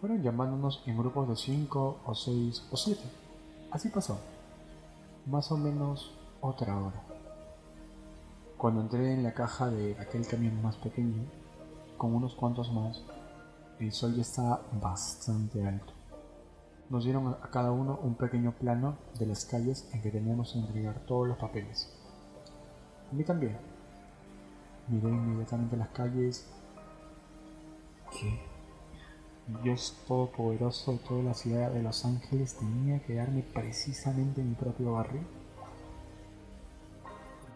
fueron 0.00 0.22
llamándonos 0.22 0.82
en 0.86 0.98
grupos 0.98 1.28
de 1.28 1.36
cinco 1.36 2.00
o 2.04 2.14
seis 2.14 2.66
o 2.70 2.76
siete. 2.76 3.04
Así 3.70 3.88
pasó. 3.88 4.18
Más 5.26 5.52
o 5.52 5.56
menos 5.56 6.12
otra 6.40 6.76
hora. 6.76 7.02
Cuando 8.58 8.80
entré 8.80 9.12
en 9.12 9.22
la 9.22 9.32
caja 9.34 9.70
de 9.70 9.96
aquel 9.98 10.26
camión 10.26 10.60
más 10.62 10.76
pequeño, 10.76 11.24
con 11.96 12.14
unos 12.14 12.34
cuantos 12.34 12.72
más, 12.72 13.02
el 13.78 13.92
sol 13.92 14.14
ya 14.14 14.22
estaba 14.22 14.62
bastante 14.80 15.66
alto. 15.66 15.92
Nos 16.90 17.04
dieron 17.04 17.28
a 17.28 17.50
cada 17.50 17.72
uno 17.72 17.98
un 18.02 18.16
pequeño 18.16 18.52
plano 18.52 18.96
de 19.18 19.26
las 19.26 19.44
calles 19.44 19.88
en 19.92 20.02
que 20.02 20.10
teníamos 20.10 20.52
que 20.52 20.58
entregar 20.58 21.00
todos 21.06 21.26
los 21.26 21.38
papeles. 21.38 21.90
A 23.10 23.14
mí 23.14 23.24
también. 23.24 23.71
Miré 24.92 25.08
inmediatamente 25.08 25.74
las 25.78 25.88
calles. 25.88 26.46
¿Qué? 28.10 28.38
Dios 29.62 29.96
Todopoderoso 30.06 30.92
de 30.92 30.98
toda 30.98 31.22
la 31.22 31.32
ciudad 31.32 31.70
de 31.70 31.82
Los 31.82 32.04
Ángeles 32.04 32.56
tenía 32.58 33.02
que 33.02 33.14
darme 33.14 33.42
precisamente 33.42 34.42
en 34.42 34.50
mi 34.50 34.54
propio 34.54 34.92
barrio. 34.92 35.22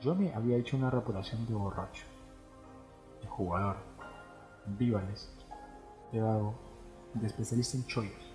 Yo 0.00 0.14
me 0.14 0.32
había 0.32 0.56
hecho 0.56 0.78
una 0.78 0.88
reputación 0.88 1.46
de 1.46 1.52
borracho, 1.52 2.04
de 3.20 3.28
jugador, 3.28 3.76
vívales, 4.78 5.30
de 6.12 6.22
vago, 6.22 6.54
de 7.12 7.26
especialista 7.26 7.76
en 7.76 7.86
chollos. 7.86 8.32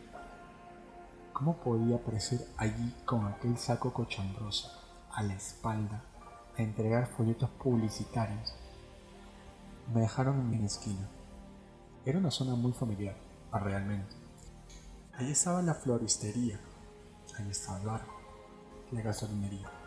¿Cómo 1.33 1.57
podía 1.57 1.95
aparecer 1.95 2.45
allí 2.55 2.93
con 3.03 3.25
aquel 3.25 3.57
saco 3.57 3.91
cochambroso 3.91 4.69
a 5.11 5.23
la 5.23 5.33
espalda 5.33 6.03
a 6.55 6.61
entregar 6.61 7.07
folletos 7.07 7.49
publicitarios? 7.49 8.60
Me 9.93 10.01
dejaron 10.01 10.39
en 10.39 10.49
mi 10.49 10.65
esquina. 10.65 11.07
Era 12.05 12.19
una 12.19 12.31
zona 12.31 12.55
muy 12.55 12.73
familiar, 12.73 13.15
realmente. 13.51 14.15
Allí 15.13 15.31
estaba 15.31 15.61
la 15.61 15.73
floristería, 15.73 16.59
allí 17.37 17.51
estaba 17.51 17.79
el 17.79 17.85
bar, 17.85 18.05
la 18.91 19.01
gasolinería 19.01 19.81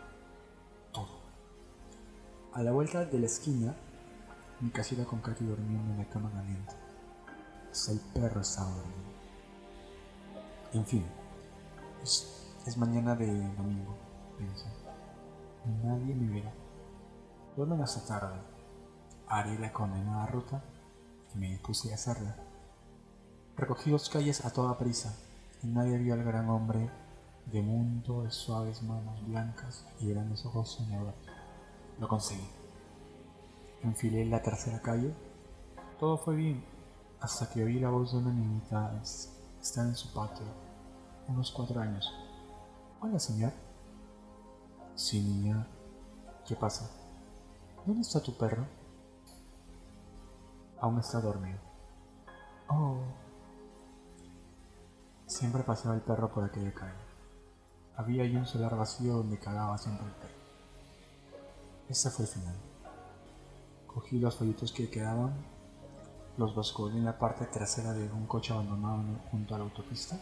a 2.55 2.63
la 2.63 2.71
vuelta 2.71 3.03
de 3.03 3.19
la 3.19 3.25
esquina, 3.25 3.75
mi 4.61 4.69
casita 4.69 5.03
con 5.03 5.19
Katy 5.19 5.43
durmiendo 5.43 5.91
en 5.91 5.97
la 5.97 6.05
cama 6.05 6.31
caliente. 6.31 6.73
El 7.89 7.99
perro 8.13 8.39
estaba 8.39 8.69
dormido. 8.69 9.11
En 10.71 10.85
fin, 10.85 11.05
es, 12.01 12.77
mañana 12.77 13.13
de 13.13 13.27
domingo, 13.27 13.97
pensé. 14.37 14.67
Nadie 15.83 16.15
me 16.15 16.33
verá. 16.33 16.53
Duermen 17.57 17.81
hasta 17.81 18.07
tarde. 18.07 18.39
Haré 19.27 19.57
la 19.57 19.73
condenada 19.73 20.27
ruta 20.27 20.63
y 21.33 21.37
me 21.37 21.49
dispuse 21.49 21.91
a 21.91 21.95
hacerla. 21.95 22.35
Recogí 23.57 23.89
dos 23.89 24.09
calles 24.09 24.45
a 24.45 24.51
toda 24.51 24.77
prisa 24.77 25.15
y 25.63 25.67
nadie 25.67 25.97
vio 25.97 26.13
al 26.13 26.23
gran 26.23 26.49
hombre 26.49 26.89
de 27.47 27.61
mundo 27.61 28.23
de 28.23 28.31
suaves 28.31 28.83
manos 28.83 29.25
blancas 29.27 29.85
y 29.99 30.09
grandes 30.09 30.45
ojos 30.45 30.69
soñadores. 30.69 31.15
Lo 31.99 32.07
conseguí. 32.07 32.47
Enfilé 33.83 34.25
la 34.25 34.41
tercera 34.41 34.81
calle. 34.81 35.13
Todo 35.99 36.17
fue 36.17 36.35
bien, 36.35 36.63
hasta 37.19 37.49
que 37.49 37.63
oí 37.63 37.79
la 37.79 37.89
voz 37.89 38.11
de 38.11 38.19
una 38.19 38.31
niñita. 38.31 39.01
Está 39.61 39.81
en 39.81 39.95
su 39.95 40.13
patio, 40.13 40.45
unos 41.27 41.51
cuatro 41.51 41.81
años. 41.81 42.13
Hola, 43.01 43.19
señor. 43.19 43.53
Sí, 44.93 45.21
niña. 45.21 45.65
¿Qué 46.47 46.55
pasa? 46.55 46.89
¿Dónde 47.85 48.01
está 48.01 48.21
tu 48.21 48.35
perro? 48.37 48.65
Aún 50.79 50.99
está 50.99 51.21
dormido. 51.21 51.59
Oh. 52.67 52.97
Siempre 55.25 55.63
pasaba 55.63 55.95
el 55.95 56.01
perro 56.01 56.31
por 56.31 56.43
aquella 56.43 56.73
calle. 56.73 56.93
Había 57.97 58.23
ahí 58.23 58.35
un 58.35 58.45
solar 58.45 58.75
vacío 58.75 59.17
donde 59.17 59.39
cagaba 59.39 59.77
siempre 59.77 60.05
el 60.05 60.13
perro. 60.13 60.35
Ese 61.89 62.09
fue 62.09 62.25
el 62.25 62.31
final. 62.31 62.55
Cogí 63.87 64.19
los 64.19 64.35
folletos 64.35 64.71
que 64.73 64.89
quedaban, 64.89 65.33
los 66.37 66.53
basculé 66.53 66.97
en 66.97 67.05
la 67.05 67.17
parte 67.17 67.45
trasera 67.45 67.93
de 67.93 68.11
un 68.11 68.27
coche 68.27 68.53
abandonado 68.53 69.03
junto 69.31 69.55
a 69.55 69.57
la 69.57 69.63
autopista. 69.63 70.19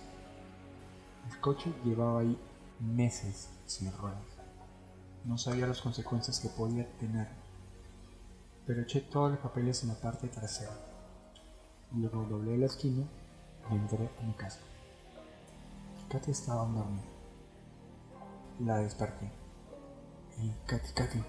El 1.29 1.39
coche 1.39 1.73
llevaba 1.83 2.19
ahí 2.19 2.37
meses 2.79 3.49
sin 3.65 3.91
ruedas. 3.93 4.21
No 5.25 5.37
sabía 5.37 5.65
las 5.65 5.81
consecuencias 5.81 6.39
que 6.39 6.49
podía 6.49 6.87
tener 6.97 7.27
pero 8.65 8.81
eché 8.81 9.01
todos 9.01 9.31
los 9.31 9.39
papeles 9.39 9.83
en 9.83 9.89
la 9.89 9.95
parte 9.95 10.27
trasera. 10.27 10.71
Luego 11.95 12.23
doblé 12.23 12.57
la 12.57 12.65
esquina 12.65 13.03
y 13.69 13.75
entré 13.75 14.09
a 14.19 14.23
mi 14.23 14.33
casa. 14.33 14.59
Katy 16.09 16.31
estaba 16.31 16.65
dormida. 16.65 17.03
La 18.59 18.77
desperté. 18.77 19.31
Y 20.41 20.51
Katy, 20.67 20.93
Katy. 20.93 21.23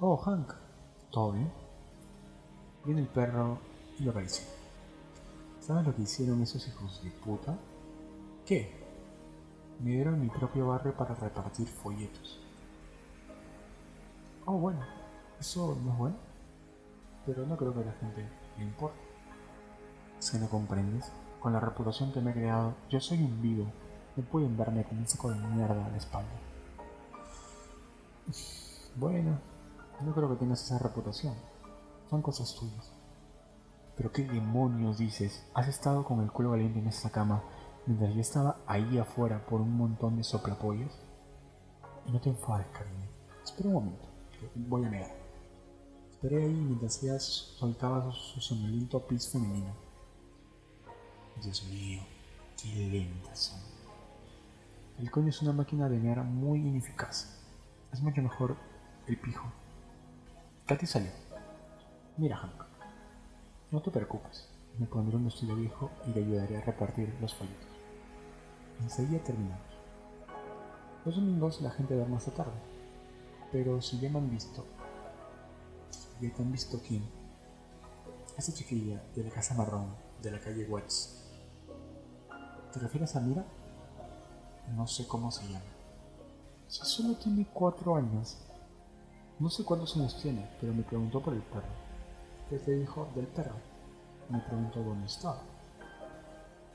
Oh, 0.00 0.16
Hank. 0.16 0.52
¿Todo 1.10 1.32
bien? 1.32 1.52
Viene 2.84 3.02
el 3.02 3.08
perro 3.08 3.58
y 3.98 4.04
lo 4.04 4.10
acarició. 4.10 4.44
¿Sabes 5.60 5.86
lo 5.86 5.94
que 5.94 6.02
hicieron 6.02 6.42
esos 6.42 6.66
hijos 6.68 7.02
de 7.02 7.10
puta? 7.10 7.56
¿Qué? 8.44 8.70
Me 9.80 9.90
dieron 9.90 10.20
mi 10.20 10.28
propio 10.28 10.68
barrio 10.68 10.96
para 10.96 11.14
repartir 11.14 11.66
folletos. 11.66 12.40
Oh, 14.44 14.58
bueno, 14.58 14.80
eso 15.40 15.76
no 15.84 15.92
es 15.92 15.98
bueno. 15.98 16.16
Pero 17.24 17.46
no 17.46 17.56
creo 17.56 17.74
que 17.74 17.80
a 17.80 17.86
la 17.86 17.92
gente 17.92 18.28
le 18.58 18.64
importe. 18.64 18.98
Si 20.18 20.38
no 20.38 20.48
comprendes, 20.48 21.10
con 21.40 21.52
la 21.52 21.60
reputación 21.60 22.12
que 22.12 22.20
me 22.20 22.30
he 22.30 22.34
creado, 22.34 22.74
yo 22.88 23.00
soy 23.00 23.22
un 23.22 23.42
vivo. 23.42 23.66
No 24.16 24.24
pueden 24.24 24.56
verme 24.56 24.84
como 24.84 25.00
un 25.00 25.08
saco 25.08 25.30
de 25.30 25.38
mierda 25.38 25.86
a 25.86 25.90
la 25.90 25.96
espalda. 25.96 26.30
Bueno, 28.94 29.38
no 30.00 30.14
creo 30.14 30.28
que 30.30 30.36
tengas 30.36 30.62
esa 30.62 30.78
reputación. 30.78 31.34
Son 32.08 32.22
cosas 32.22 32.54
tuyas. 32.54 32.92
Pero 33.96 34.12
qué 34.12 34.24
demonios 34.24 34.98
dices, 34.98 35.44
has 35.54 35.68
estado 35.68 36.04
con 36.04 36.20
el 36.20 36.30
culo 36.30 36.50
caliente 36.50 36.78
en 36.78 36.86
esta 36.86 37.10
cama 37.10 37.42
mientras 37.86 38.14
yo 38.14 38.20
estaba 38.20 38.56
ahí 38.66 38.98
afuera 38.98 39.44
por 39.46 39.60
un 39.60 39.76
montón 39.76 40.16
de 40.16 40.24
soplapollos. 40.24 40.92
Y 42.06 42.12
no 42.12 42.20
te 42.20 42.30
enfades, 42.30 42.66
cariño. 42.68 43.08
Espera 43.44 43.68
un 43.68 43.74
momento, 43.74 44.06
voy 44.54 44.84
a 44.84 44.90
negar. 44.90 45.25
Ahí 46.34 46.48
mientras 46.48 47.02
ella 47.02 47.20
soltaba 47.20 48.12
su 48.12 48.40
sonoliento 48.40 49.00
pis 49.06 49.28
femenino. 49.28 49.72
Dios 51.40 51.64
mío, 51.64 52.00
qué 52.60 52.68
lentas 52.68 53.38
son. 53.38 53.60
El 54.98 55.10
coño 55.10 55.28
es 55.28 55.40
una 55.42 55.52
máquina 55.52 55.88
de 55.88 55.98
mear 55.98 56.24
muy 56.24 56.58
ineficaz. 56.58 57.38
Es 57.92 58.00
mucho 58.00 58.22
mejor 58.22 58.56
el 59.06 59.16
pijo. 59.18 59.46
Katy 60.66 60.86
salió. 60.86 61.10
Mira, 62.16 62.38
Hank. 62.38 62.64
No 63.70 63.80
te 63.80 63.92
preocupes. 63.92 64.48
Me 64.78 64.86
pondré 64.86 65.16
un 65.16 65.26
vestido 65.26 65.54
viejo 65.54 65.90
y 66.06 66.10
le 66.10 66.24
ayudaré 66.24 66.56
a 66.56 66.62
repartir 66.62 67.14
los 67.20 67.34
folletos. 67.34 67.68
Enseguida 68.80 69.22
terminamos. 69.22 69.64
Los 71.04 71.14
domingos 71.14 71.60
la 71.60 71.70
gente 71.70 71.94
duerme 71.94 72.16
hasta 72.16 72.32
tarde. 72.32 72.58
Pero 73.52 73.80
si 73.80 74.00
ya 74.00 74.10
me 74.10 74.18
han 74.18 74.30
visto, 74.30 74.66
ya 76.20 76.34
te 76.34 76.42
han 76.42 76.52
visto 76.52 76.80
quién. 76.86 77.08
Esa 78.36 78.52
chiquilla 78.52 79.02
de 79.14 79.24
la 79.24 79.30
casa 79.30 79.54
marrón 79.54 79.94
de 80.22 80.30
la 80.30 80.40
calle 80.40 80.64
Watts. 80.64 81.30
¿Te 82.72 82.80
refieres 82.80 83.16
a 83.16 83.20
Mira? 83.20 83.44
No 84.74 84.86
sé 84.86 85.06
cómo 85.06 85.30
se 85.30 85.46
llama. 85.46 85.64
Si 86.68 86.84
solo 86.84 87.16
tiene 87.16 87.46
cuatro 87.52 87.96
años. 87.96 88.38
No 89.38 89.50
sé 89.50 89.64
cuántos 89.64 89.96
años 89.96 90.20
tiene, 90.20 90.48
pero 90.60 90.74
me 90.74 90.82
preguntó 90.82 91.22
por 91.22 91.34
el 91.34 91.42
perro. 91.42 91.68
¿Qué 92.48 92.58
te 92.58 92.72
dijo 92.72 93.08
del 93.14 93.26
perro? 93.26 93.56
Me 94.28 94.40
preguntó 94.40 94.82
dónde 94.82 95.06
estaba. 95.06 95.42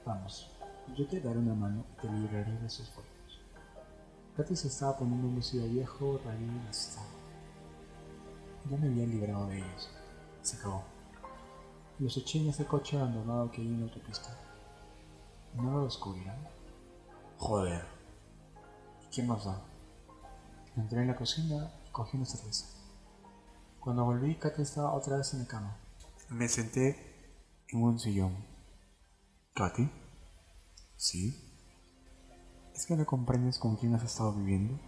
Vamos, 0.06 0.50
yo 0.96 1.08
te 1.08 1.20
daré 1.20 1.40
una 1.40 1.54
mano 1.54 1.84
y 1.94 2.02
te 2.02 2.12
libraré 2.12 2.52
de 2.58 2.68
esos 2.68 2.90
fotos. 2.90 3.12
Katy 4.38 4.56
se 4.56 4.68
estaba 4.70 4.98
poniendo 4.98 5.28
un 5.28 5.36
vestido 5.36 5.68
viejo, 5.68 6.20
raído 6.24 6.52
y 6.54 6.66
gastado. 6.66 7.21
Ya 8.70 8.78
me 8.78 8.88
había 8.88 9.06
librado 9.06 9.48
de 9.48 9.58
ellos. 9.58 9.90
Se 10.42 10.58
acabó. 10.58 10.84
Los 12.00 12.18
eché 12.18 12.40
en 12.40 12.50
ese 12.50 12.66
coche 12.66 12.98
abandonado 12.98 13.52
que 13.52 13.62
hay 13.62 13.68
en 13.68 13.80
la 13.80 13.86
autopista. 13.86 14.38
¿No 15.56 15.72
lo 15.72 15.86
descubrirán? 15.86 16.48
Joder. 17.38 17.86
¿Quién 19.14 19.28
más 19.28 19.46
da? 19.46 19.62
Entré 20.78 21.02
en 21.02 21.08
la 21.08 21.16
cocina 21.16 21.72
y 21.88 21.92
cogí 21.92 22.18
una 22.18 22.26
cerveza. 22.26 22.66
Cuando 23.80 24.06
volví, 24.06 24.36
Katy 24.36 24.62
estaba 24.62 24.94
otra 24.94 25.18
vez 25.18 25.34
en 25.34 25.40
la 25.40 25.48
cama. 25.48 25.78
Me 26.30 26.48
senté 26.48 26.96
en 27.70 27.84
un 27.84 28.00
sillón. 28.00 28.36
¿Katy? 29.54 29.90
¿Sí? 30.96 31.52
¿Es 32.74 32.86
que 32.86 32.96
no 32.96 33.06
comprendes 33.06 33.58
con 33.58 33.76
quién 33.76 33.94
has 33.96 34.04
estado 34.04 34.34
viviendo? 34.34 34.80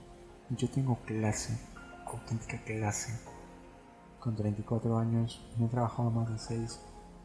Yo 0.51 0.69
tengo 0.69 0.97
clase, 1.05 1.57
auténtica 2.05 2.63
clase. 2.63 3.32
Con 4.23 4.37
34 4.37 4.97
años 4.99 5.41
no 5.57 5.65
he 5.65 5.69
trabajado 5.69 6.09
más 6.09 6.29
de 6.29 6.39
6 6.39 6.79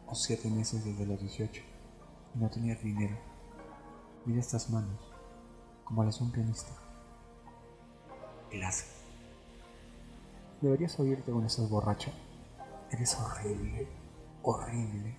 o 0.09 0.17
7 0.17 0.51
meses 0.51 0.85
desde 0.85 1.07
los 1.07 1.21
18 1.21 1.63
y 2.35 2.39
no 2.41 2.51
tenía 2.51 2.75
dinero. 2.75 3.17
Mira 4.25 4.41
estas 4.41 4.69
manos, 4.71 4.99
como 5.85 6.03
las 6.03 6.19
de 6.19 6.25
un 6.25 6.33
pianista. 6.33 6.73
Clase. 8.51 8.87
Deberías 10.61 10.99
oírte 10.99 11.31
con 11.31 11.47
estás 11.47 11.71
borracho. 11.71 12.11
Eres 12.91 13.17
horrible, 13.17 13.87
horrible. 14.43 15.17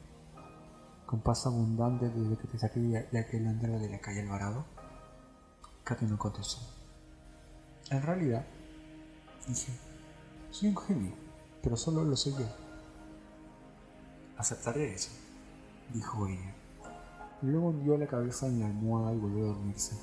Con 1.06 1.22
paz 1.22 1.48
abundante 1.48 2.10
desde 2.10 2.36
que 2.36 2.48
te 2.50 2.60
saqué 2.60 2.82
de 2.82 3.20
aquel 3.20 3.48
andero 3.48 3.80
de 3.80 3.88
la 3.88 4.00
calle 4.00 4.24
Alvarado. 4.24 4.66
Katy 5.86 6.08
no 6.08 6.18
contestó. 6.18 6.60
En 7.90 8.02
realidad, 8.02 8.46
dije, 9.48 9.72
soy 10.52 10.68
un 10.68 10.78
genio, 10.78 11.29
pero 11.62 11.76
solo 11.76 12.04
lo 12.04 12.16
soy 12.16 12.34
yo. 12.34 12.46
Aceptaré 14.38 14.94
eso, 14.94 15.12
dijo 15.94 16.28
ella. 16.28 16.54
Luego 17.42 17.68
hundió 17.68 17.98
la 17.98 18.08
cabeza 18.08 18.48
en 18.48 18.60
la 18.60 18.68
almohada 18.68 19.14
y 19.14 19.18
volvió 19.18 19.46
a 19.46 19.48
dormirse. 19.48 19.98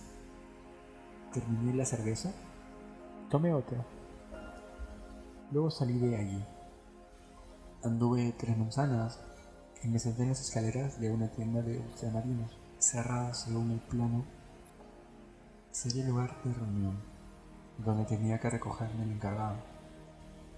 Terminé 1.32 1.74
la 1.74 1.84
cerveza, 1.84 2.32
tomé 3.30 3.52
otra. 3.52 3.84
Luego 5.52 5.70
salí 5.70 5.98
de 5.98 6.16
allí. 6.16 6.44
Anduve 7.82 8.34
tres 8.38 8.56
manzanas 8.56 9.20
y 9.82 9.88
me 9.88 9.98
senté 9.98 10.22
en 10.22 10.30
las 10.30 10.40
escaleras 10.40 10.98
de 10.98 11.10
una 11.10 11.28
tienda 11.28 11.62
de 11.62 11.78
ultramarinos, 11.78 12.56
cerradas 12.78 13.42
según 13.42 13.70
el 13.70 13.80
plano 13.80 14.24
sería 15.76 16.04
el 16.04 16.08
lugar 16.08 16.42
de 16.42 16.54
reunión, 16.54 16.96
donde 17.84 18.06
tenía 18.06 18.40
que 18.40 18.48
recogerme 18.48 19.04
el 19.04 19.12
encargado. 19.12 19.75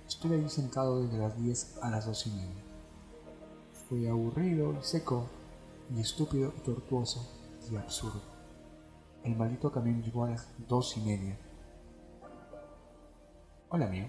Estuve 0.09 0.37
allí 0.37 0.49
sentado 0.49 1.03
desde 1.03 1.19
las 1.19 1.41
10 1.41 1.79
a 1.83 1.91
las 1.91 2.07
2 2.07 2.27
y 2.27 2.31
media. 2.31 2.65
Fue 3.89 4.09
aburrido 4.09 4.73
y 4.73 4.83
seco, 4.83 5.29
y 5.95 6.01
estúpido 6.01 6.53
y 6.57 6.61
tortuoso 6.61 7.31
y 7.71 7.77
absurdo. 7.77 8.23
El 9.23 9.37
maldito 9.37 9.71
camión 9.71 10.03
llegó 10.03 10.25
a 10.25 10.31
las 10.31 10.49
2 10.67 10.97
y 10.97 11.01
media. 11.03 11.39
Hola, 13.69 13.87
mío. 13.87 14.07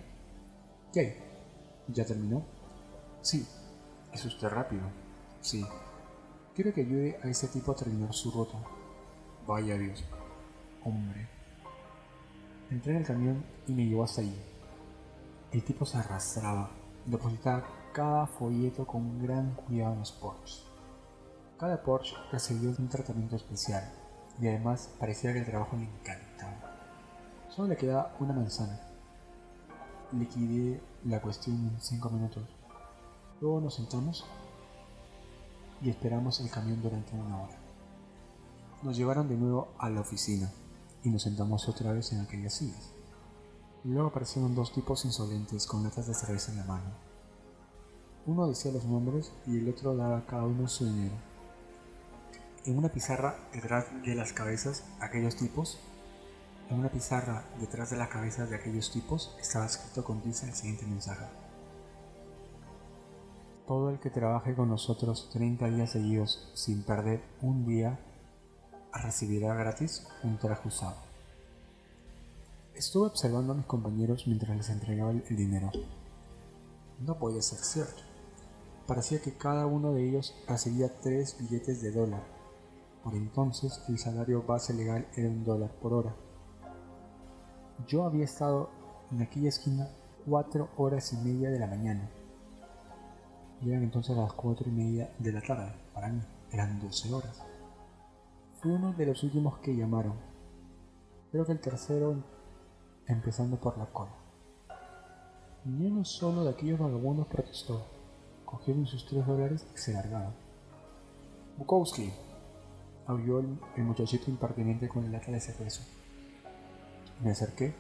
¿Qué? 0.94 1.22
¿Ya 1.90 2.06
terminó? 2.06 2.46
Sí. 3.22 3.46
¿Es 4.14 4.24
usted 4.24 4.48
rápido? 4.48 4.84
Sí. 5.42 5.66
Quiero 6.56 6.74
que 6.74 6.82
ayude 6.82 7.20
a 7.22 7.28
ese 7.28 7.50
tipo 7.50 7.74
a 7.74 7.76
terminar 7.76 8.14
su 8.14 8.32
ruta. 8.32 8.58
Vaya 9.46 9.78
Dios 9.78 10.04
hombre. 10.84 11.28
Entré 12.70 12.92
en 12.94 12.98
el 13.00 13.06
camión 13.06 13.44
y 13.68 13.74
me 13.74 13.86
llevó 13.86 14.04
hasta 14.04 14.22
allí. 14.22 14.36
El 15.52 15.64
tipo 15.64 15.84
se 15.84 15.98
arrastraba, 15.98 16.70
depositaba 17.08 17.64
cada 17.92 18.28
folleto 18.28 18.86
con 18.86 19.20
gran 19.20 19.56
cuidado 19.56 19.94
en 19.94 20.00
los 20.00 20.12
Porsche. 20.12 20.62
Cada 21.58 21.82
Porsche 21.82 22.16
recibió 22.32 22.70
un 22.70 22.88
tratamiento 22.88 23.36
especial 23.36 23.92
y 24.40 24.48
además 24.48 24.92
parecía 25.00 25.34
que 25.34 25.40
el 25.40 25.46
trabajo 25.48 25.76
le 25.76 25.86
encantaba. 25.86 26.78
Solo 27.50 27.70
le 27.70 27.78
quedaba 27.78 28.16
una 28.20 28.34
manzana. 28.34 28.80
Liquidé 30.12 30.84
la 31.06 31.20
cuestión 31.20 31.56
en 31.56 31.82
cinco 31.82 32.12
minutos. 32.12 32.44
Luego 33.42 33.60
nos 33.60 33.74
sentamos 33.74 34.26
y 35.82 35.90
esperamos 35.90 36.40
el 36.42 36.52
camión 36.52 36.80
durante 36.80 37.16
una 37.16 37.42
hora. 37.42 37.58
Nos 38.84 38.96
llevaron 38.96 39.28
de 39.28 39.36
nuevo 39.36 39.70
a 39.80 39.90
la 39.90 40.02
oficina 40.02 40.52
y 41.04 41.10
nos 41.10 41.24
sentamos 41.24 41.68
otra 41.68 41.92
vez 41.92 42.14
en 42.14 42.22
aquellas 42.22 42.54
sillas. 42.54 42.99
Luego 43.86 44.10
aparecieron 44.10 44.56
dos 44.56 44.74
tipos 44.74 45.06
insolentes 45.06 45.66
con 45.66 45.84
latas 45.84 46.08
de 46.08 46.14
cerveza 46.14 46.52
en 46.52 46.58
la 46.58 46.66
mano. 46.66 46.92
Uno 48.26 48.48
decía 48.48 48.74
los 48.74 48.84
nombres 48.84 49.32
y 49.48 49.58
el 49.58 49.70
otro 49.70 49.96
daba 49.96 50.18
a 50.18 50.26
cada 50.26 50.44
uno 50.44 50.68
su 50.68 50.86
dinero. 50.86 51.16
En 52.66 52.78
una 52.78 52.90
pizarra 52.90 53.40
detrás 53.54 53.86
de 54.04 54.16
las 54.16 54.34
cabezas 54.34 54.84
aquellos 55.00 55.38
tipos, 55.38 55.80
en 56.70 56.80
una 56.80 56.90
pizarra 56.90 57.46
detrás 57.60 57.90
de 57.90 57.98
las 57.98 58.10
cabezas 58.10 58.50
de 58.50 58.58
aquellos 58.58 58.92
tipos 58.92 59.36
estaba 59.40 59.66
escrito 59.66 60.04
con 60.04 60.22
tiza 60.22 60.46
el 60.46 60.54
siguiente 60.54 60.86
mensaje. 60.86 61.26
Todo 63.66 63.90
el 63.90 64.00
que 64.00 64.10
trabaje 64.10 64.56
con 64.56 64.70
nosotros 64.70 65.30
30 65.32 65.68
días 65.68 65.92
seguidos 65.92 66.52
sin 66.54 66.84
perder 66.84 67.24
un 67.42 67.66
día 67.66 67.98
recibirá 68.94 69.54
gratis 69.54 70.06
un 70.24 70.38
traje 70.38 70.68
usado. 70.68 71.09
Estuve 72.80 73.08
observando 73.08 73.52
a 73.52 73.58
mis 73.58 73.66
compañeros 73.66 74.26
mientras 74.26 74.56
les 74.56 74.70
entregaba 74.70 75.12
el 75.12 75.36
dinero. 75.36 75.70
No 77.02 77.20
podía 77.20 77.42
ser 77.42 77.60
cierto. 77.60 78.04
Parecía 78.88 79.22
que 79.22 79.34
cada 79.34 79.66
uno 79.66 79.92
de 79.92 80.08
ellos 80.08 80.34
recibía 80.48 80.98
tres 81.02 81.36
billetes 81.38 81.82
de 81.82 81.92
dólar. 81.92 82.24
Por 83.04 83.16
entonces 83.16 83.84
el 83.90 84.00
salario 84.00 84.44
base 84.44 84.74
legal 84.74 85.06
era 85.18 85.28
un 85.28 85.44
dólar 85.44 85.72
por 85.82 85.92
hora. 85.92 86.16
Yo 87.86 88.06
había 88.06 88.24
estado 88.24 88.70
en 89.12 89.24
aquella 89.24 89.50
esquina 89.50 89.90
cuatro 90.26 90.70
horas 90.78 91.12
y 91.12 91.18
media 91.18 91.52
de 91.52 91.60
la 91.60 91.68
mañana. 91.68 92.10
Y 93.62 93.72
eran 93.72 93.84
entonces 93.84 94.16
las 94.16 94.32
cuatro 94.32 94.70
y 94.70 94.72
media 94.72 95.14
de 95.20 95.34
la 95.34 95.42
tarde. 95.42 95.74
Para 95.94 96.08
mí 96.08 96.22
eran 96.50 96.80
doce 96.80 97.12
horas. 97.12 97.44
Fui 98.62 98.72
uno 98.72 98.94
de 98.94 99.06
los 99.06 99.22
últimos 99.22 99.58
que 99.58 99.76
llamaron. 99.76 100.14
Creo 101.30 101.46
que 101.46 101.52
el 101.52 101.60
tercero 101.60 102.39
empezando 103.10 103.58
por 103.58 103.78
la 103.78 103.88
cola. 103.88 104.12
Ni 105.66 105.88
uno 105.88 106.06
solo 106.06 106.44
de 106.44 106.52
aquellos 106.52 106.80
vagabundos 106.80 107.28
protestó. 107.28 107.86
Cogieron 108.46 108.86
sus 108.86 109.06
tres 109.06 109.26
dólares 109.26 109.66
y 109.76 109.78
se 109.78 109.94
largaron. 109.94 110.34
Bukowski, 111.58 112.12
aulló 113.08 113.40
el, 113.40 113.84
muchachito 113.84 114.30
impertinente 114.30 114.88
con 114.88 115.04
el 115.04 115.12
lata 115.12 115.32
de 115.32 115.42
cerveza. 115.42 115.84
Me 117.22 117.32
acerqué. 117.32 117.74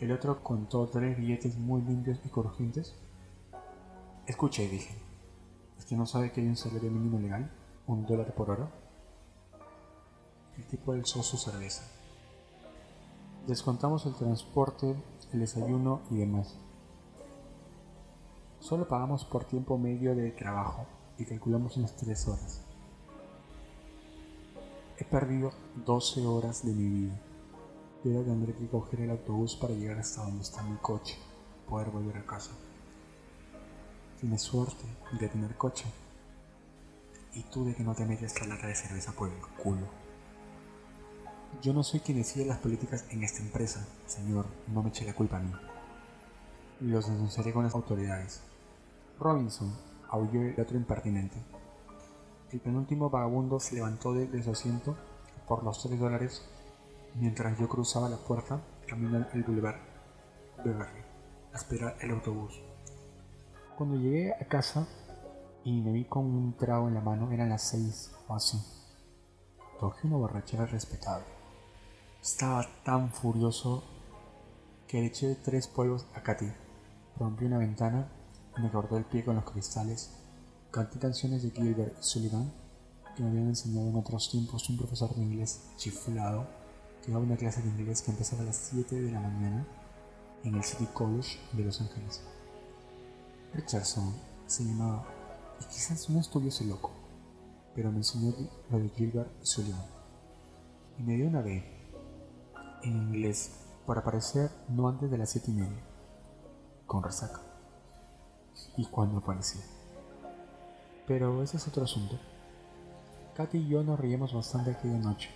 El 0.00 0.12
otro 0.12 0.42
contó 0.42 0.88
tres 0.88 1.16
billetes 1.16 1.56
muy 1.56 1.82
limpios 1.82 2.18
y 2.24 2.28
crujientes. 2.28 2.94
Escuché, 4.26 4.68
dije. 4.68 4.94
¿Es 5.78 5.84
que 5.84 5.96
no 5.96 6.06
sabe 6.06 6.32
que 6.32 6.40
hay 6.40 6.48
un 6.48 6.56
salario 6.56 6.90
mínimo 6.90 7.18
legal? 7.18 7.50
¿Un 7.86 8.06
dólar 8.06 8.34
por 8.34 8.50
hora? 8.50 8.70
El 10.56 10.64
tipo 10.66 10.92
alzó 10.92 11.22
su 11.22 11.36
cerveza. 11.36 11.99
Descontamos 13.50 14.06
el 14.06 14.14
transporte, 14.14 14.94
el 15.32 15.40
desayuno 15.40 16.02
y 16.08 16.18
demás. 16.18 16.54
Solo 18.60 18.86
pagamos 18.86 19.24
por 19.24 19.44
tiempo 19.44 19.76
medio 19.76 20.14
de 20.14 20.30
trabajo 20.30 20.86
y 21.18 21.24
calculamos 21.24 21.76
unas 21.76 21.96
3 21.96 22.28
horas. 22.28 22.62
He 24.98 25.04
perdido 25.04 25.50
12 25.84 26.24
horas 26.28 26.64
de 26.64 26.72
mi 26.72 26.88
vida. 26.90 27.20
Y 28.04 28.12
ahora 28.12 28.28
tendré 28.28 28.54
que 28.54 28.68
coger 28.68 29.00
el 29.00 29.10
autobús 29.10 29.56
para 29.56 29.74
llegar 29.74 29.98
hasta 29.98 30.22
donde 30.22 30.42
está 30.42 30.62
mi 30.62 30.76
coche, 30.76 31.18
poder 31.68 31.90
volver 31.90 32.18
a 32.18 32.26
casa. 32.26 32.52
Tienes 34.20 34.42
suerte 34.42 34.84
de 35.18 35.28
tener 35.28 35.56
coche. 35.56 35.86
Y 37.34 37.42
tú 37.42 37.64
de 37.64 37.74
que 37.74 37.82
no 37.82 37.96
te 37.96 38.06
metes 38.06 38.40
la 38.40 38.54
lata 38.54 38.68
de 38.68 38.76
cerveza 38.76 39.10
por 39.10 39.28
el 39.28 39.40
culo. 39.60 39.99
Yo 41.62 41.74
no 41.74 41.82
soy 41.82 42.00
quien 42.00 42.16
decide 42.16 42.46
las 42.46 42.58
políticas 42.58 43.04
en 43.10 43.22
esta 43.22 43.42
empresa, 43.42 43.86
señor, 44.06 44.46
no 44.68 44.82
me 44.82 44.88
eche 44.88 45.04
la 45.04 45.12
culpa 45.12 45.36
a 45.36 45.40
mí. 45.40 45.52
Los 46.80 47.06
denunciaré 47.06 47.52
con 47.52 47.64
las 47.64 47.74
autoridades. 47.74 48.40
Robinson, 49.18 49.76
aulló 50.08 50.40
el 50.40 50.58
otro 50.58 50.76
impertinente. 50.78 51.36
El 52.50 52.60
penúltimo 52.60 53.10
vagabundo 53.10 53.60
se 53.60 53.74
levantó 53.74 54.14
de, 54.14 54.42
su 54.42 54.50
asiento 54.50 54.96
por 55.46 55.62
los 55.62 55.82
tres 55.82 56.00
dólares 56.00 56.42
mientras 57.14 57.58
yo 57.58 57.68
cruzaba 57.68 58.08
la 58.08 58.16
puerta 58.16 58.60
camino 58.88 59.24
al 59.32 59.42
boulevard 59.42 59.76
Beverly 60.64 61.02
a 61.52 61.56
esperar 61.56 61.96
el 62.00 62.12
autobús. 62.12 62.60
Cuando 63.76 63.96
llegué 63.96 64.32
a 64.32 64.46
casa 64.46 64.86
y 65.64 65.80
me 65.80 65.92
vi 65.92 66.04
con 66.04 66.24
un 66.24 66.56
trago 66.56 66.88
en 66.88 66.94
la 66.94 67.00
mano, 67.00 67.30
eran 67.32 67.50
las 67.50 67.62
seis 67.62 68.12
o 68.28 68.34
así. 68.34 68.58
Cogí 69.78 70.06
una 70.06 70.16
borrachera 70.16 70.66
respetable. 70.66 71.39
Estaba 72.22 72.68
tan 72.84 73.10
furioso 73.10 73.82
que 74.86 75.00
le 75.00 75.06
eché 75.06 75.36
tres 75.36 75.66
polvos 75.66 76.04
a 76.14 76.22
Katy. 76.22 76.52
Rompí 77.18 77.46
una 77.46 77.56
ventana 77.56 78.12
y 78.58 78.60
me 78.60 78.70
cortó 78.70 78.98
el 78.98 79.06
pie 79.06 79.24
con 79.24 79.36
los 79.36 79.50
cristales. 79.50 80.10
Canté 80.70 80.98
canciones 80.98 81.42
de 81.42 81.50
Gilbert 81.50 82.02
Sullivan 82.02 82.52
que 83.16 83.22
me 83.22 83.30
habían 83.30 83.48
enseñado 83.48 83.88
en 83.88 83.96
otros 83.96 84.30
tiempos 84.30 84.68
un 84.68 84.76
profesor 84.76 85.14
de 85.14 85.22
inglés 85.22 85.62
chiflado 85.78 86.46
que 87.02 87.10
daba 87.10 87.24
una 87.24 87.38
clase 87.38 87.62
de 87.62 87.70
inglés 87.70 88.02
que 88.02 88.10
empezaba 88.10 88.42
a 88.42 88.46
las 88.46 88.68
7 88.70 89.00
de 89.00 89.12
la 89.12 89.20
mañana 89.20 89.66
en 90.44 90.54
el 90.54 90.62
City 90.62 90.86
College 90.92 91.38
de 91.54 91.64
Los 91.64 91.80
Ángeles. 91.80 92.22
Richardson 93.54 94.14
se 94.46 94.64
llamaba 94.64 95.06
y 95.58 95.64
quizás 95.64 96.10
no 96.10 96.20
estuviese 96.20 96.66
loco, 96.66 96.92
pero 97.74 97.90
me 97.90 97.98
enseñó 97.98 98.34
lo 98.70 98.78
de 98.78 98.90
Gilbert 98.90 99.42
Sullivan 99.42 99.86
y 100.98 101.02
me 101.02 101.16
dio 101.16 101.26
una 101.26 101.40
B 101.40 101.79
en 102.82 102.96
inglés 102.96 103.60
para 103.86 104.00
aparecer 104.00 104.50
no 104.68 104.88
antes 104.88 105.10
de 105.10 105.18
las 105.18 105.30
siete 105.30 105.50
y 105.50 105.54
media, 105.54 105.82
con 106.86 107.02
resaca. 107.02 107.40
Y 108.76 108.86
cuando 108.86 109.18
aparecía. 109.18 109.62
Pero 111.06 111.42
ese 111.42 111.56
es 111.56 111.66
otro 111.66 111.84
asunto. 111.84 112.18
Katy 113.34 113.58
y 113.58 113.68
yo 113.68 113.82
nos 113.82 113.98
reímos 113.98 114.34
bastante 114.34 114.70
aquella 114.70 114.98
noche. 114.98 115.30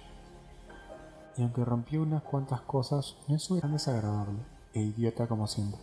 Y 1.36 1.42
aunque 1.42 1.64
rompí 1.64 1.96
unas 1.96 2.22
cuantas 2.22 2.60
cosas, 2.60 3.16
no 3.28 3.38
soy 3.38 3.60
tan 3.60 3.72
desagradable 3.72 4.38
e 4.72 4.82
idiota 4.82 5.26
como 5.26 5.46
siempre. 5.46 5.80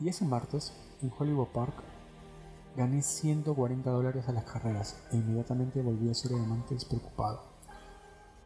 Y 0.00 0.08
ese 0.08 0.24
martes, 0.24 0.72
en 1.02 1.12
Hollywood 1.18 1.48
Park, 1.48 1.74
gané 2.76 3.02
140 3.02 3.90
dólares 3.90 4.28
a 4.28 4.32
las 4.32 4.44
carreras 4.44 5.02
e 5.12 5.16
inmediatamente 5.16 5.82
volví 5.82 6.08
a 6.08 6.14
ser 6.14 6.32
amante 6.32 6.74
despreocupado. 6.74 7.42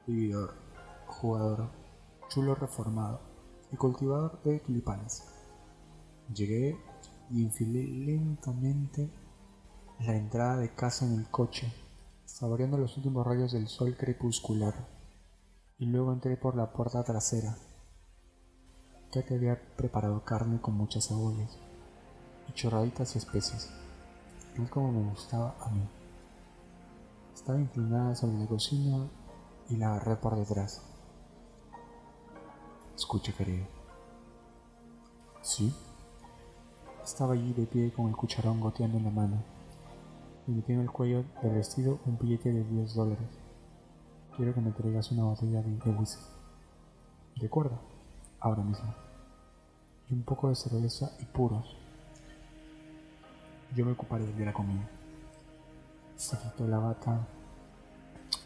Vividor, 0.07 0.55
jugador, 1.07 1.69
chulo 2.35 2.57
reformado 2.57 3.21
y 3.71 3.77
cultivador 3.77 4.43
de 4.43 4.59
tulipanes. 4.59 5.23
Llegué 6.35 6.77
y 7.31 7.45
enfilé 7.45 7.85
lentamente 7.85 9.09
la 10.01 10.17
entrada 10.17 10.57
de 10.57 10.75
casa 10.75 11.07
en 11.07 11.13
el 11.13 11.31
coche, 11.31 11.73
saboreando 12.25 12.77
los 12.77 12.97
últimos 12.97 13.25
rayos 13.25 13.53
del 13.53 13.69
sol 13.69 13.97
crepuscular, 13.97 14.75
y 15.79 15.87
luego 15.87 16.13
entré 16.13 16.37
por 16.37 16.57
la 16.57 16.73
puerta 16.73 17.05
trasera, 17.05 17.57
ya 19.13 19.25
que 19.25 19.35
había 19.35 19.61
preparado 19.77 20.25
carne 20.25 20.61
con 20.61 20.75
muchas 20.75 21.07
cebollas 21.07 21.57
y 22.49 22.53
chorraditas 22.55 23.15
y 23.15 23.19
especies, 23.19 23.71
tal 24.57 24.69
como 24.71 24.91
me 24.91 25.11
gustaba 25.11 25.55
a 25.61 25.71
mí. 25.71 25.89
Estaba 27.33 27.61
inclinada 27.61 28.17
sobre 28.17 28.39
la 28.39 28.47
cocina 28.49 29.09
y 29.71 29.77
la 29.77 29.95
agarré 29.95 30.17
por 30.17 30.35
detrás. 30.35 30.94
Escucha, 32.97 33.33
querido. 33.33 33.67
¿Sí? 35.43 35.75
Estaba 37.03 37.35
allí 37.35 37.53
de 37.53 37.67
pie 37.67 37.93
con 37.93 38.09
el 38.09 38.17
cucharón 38.17 38.61
goteando 38.61 38.99
en 38.99 39.05
la 39.05 39.11
mano 39.11 39.43
y 40.47 40.53
metí 40.53 40.73
en 40.73 40.81
el 40.81 40.91
cuello 40.91 41.25
del 41.43 41.55
vestido 41.55 41.99
un 42.07 42.17
billete 42.19 42.53
de 42.53 42.63
10 42.63 42.95
dólares. 42.95 43.27
Quiero 44.37 44.55
que 44.55 44.61
me 44.61 44.71
traigas 44.71 45.11
una 45.11 45.25
botella 45.25 45.61
de, 45.61 45.91
whisky. 45.91 46.25
¿De 47.41 47.47
acuerdo? 47.47 47.79
Ahora 48.39 48.63
mismo. 48.63 48.95
Y 50.09 50.15
un 50.15 50.23
poco 50.23 50.49
de 50.49 50.55
cerveza 50.55 51.11
y 51.21 51.25
puros. 51.25 51.77
Yo 53.75 53.85
me 53.85 53.93
ocuparé 53.93 54.25
de 54.25 54.45
la 54.45 54.53
comida. 54.53 54.89
Se 56.17 56.39
quitó 56.39 56.69
la 56.69 56.79
bata 56.79 57.27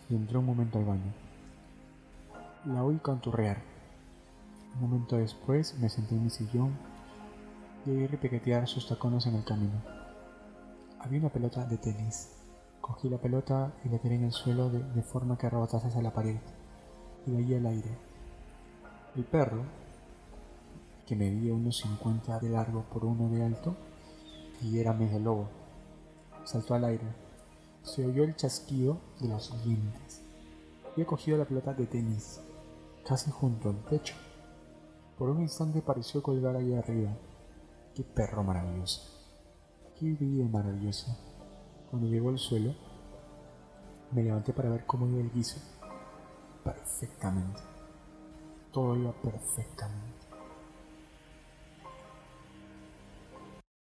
y 0.09 0.15
entró 0.15 0.41
un 0.41 0.47
momento 0.47 0.79
al 0.79 0.87
baño. 0.87 1.13
La 2.65 2.83
oí 2.83 2.99
canturrear 2.99 3.78
un 4.75 4.81
momento 4.81 5.17
después 5.17 5.79
me 5.79 5.89
senté 5.89 6.15
en 6.15 6.25
mi 6.25 6.31
sillón 6.31 6.77
y 7.87 7.91
oí 7.91 8.07
repequetear 8.07 8.69
sus 8.69 8.87
tacones 8.87 9.27
en 9.27 9.37
el 9.37 9.45
camino. 9.45 9.81
Había 11.01 11.21
una 11.21 11.29
pelota 11.29 11.65
de 11.65 11.79
tenis. 11.79 12.31
Cogí 12.81 13.09
la 13.09 13.19
pelota 13.19 13.73
y 13.85 13.89
la 13.89 13.99
tiré 13.99 14.17
en 14.17 14.25
el 14.25 14.33
suelo 14.33 14.71
de, 14.71 15.03
forma 15.03 15.37
que 15.37 15.49
rebotase 15.49 15.89
hacia 15.89 16.03
la 16.03 16.13
pared 16.13 16.37
y 17.27 17.31
de 17.31 17.57
al 17.57 17.67
aire. 17.67 17.91
El 19.15 19.25
perro, 19.25 19.63
que 21.07 21.17
medía 21.17 21.53
unos 21.53 21.79
50 21.79 22.39
de 22.39 22.49
largo 22.49 22.83
por 22.85 23.05
uno 23.05 23.29
de 23.29 23.45
alto 23.45 23.77
y 24.63 24.79
era 24.79 24.93
medio 24.93 25.19
lobo, 25.19 25.49
saltó 26.45 26.75
al 26.75 26.85
aire. 26.85 27.07
Se 27.83 28.07
oyó 28.07 28.25
el 28.25 28.37
chasquido 28.37 28.99
de 29.21 29.29
los 29.29 29.65
dientes. 29.65 30.23
Había 30.93 31.07
cogido 31.07 31.39
la 31.39 31.45
pelota 31.45 31.75
de 31.75 31.87
tenis, 31.87 32.41
casi 33.07 33.31
junto 33.31 33.71
al 33.71 33.77
pecho. 33.77 34.15
Por 35.19 35.31
un 35.31 35.43
instante 35.43 35.83
pareció 35.83 36.23
colgar 36.23 36.55
ahí 36.55 36.73
arriba. 36.75 37.11
Qué 37.93 38.05
perro 38.05 38.45
maravilloso. 38.45 39.03
Qué 39.99 40.13
vida 40.13 40.49
maravillosa. 40.49 41.17
Cuando 41.91 42.07
llegó 42.07 42.29
al 42.29 42.39
suelo, 42.39 42.73
me 44.13 44.23
levanté 44.23 44.53
para 44.53 44.71
ver 44.71 44.87
cómo 44.87 45.09
iba 45.09 45.21
el 45.21 45.33
guiso. 45.33 45.61
Perfectamente. 46.63 47.61
Todo 48.71 48.95
iba 48.95 49.13
perfectamente. 49.13 50.18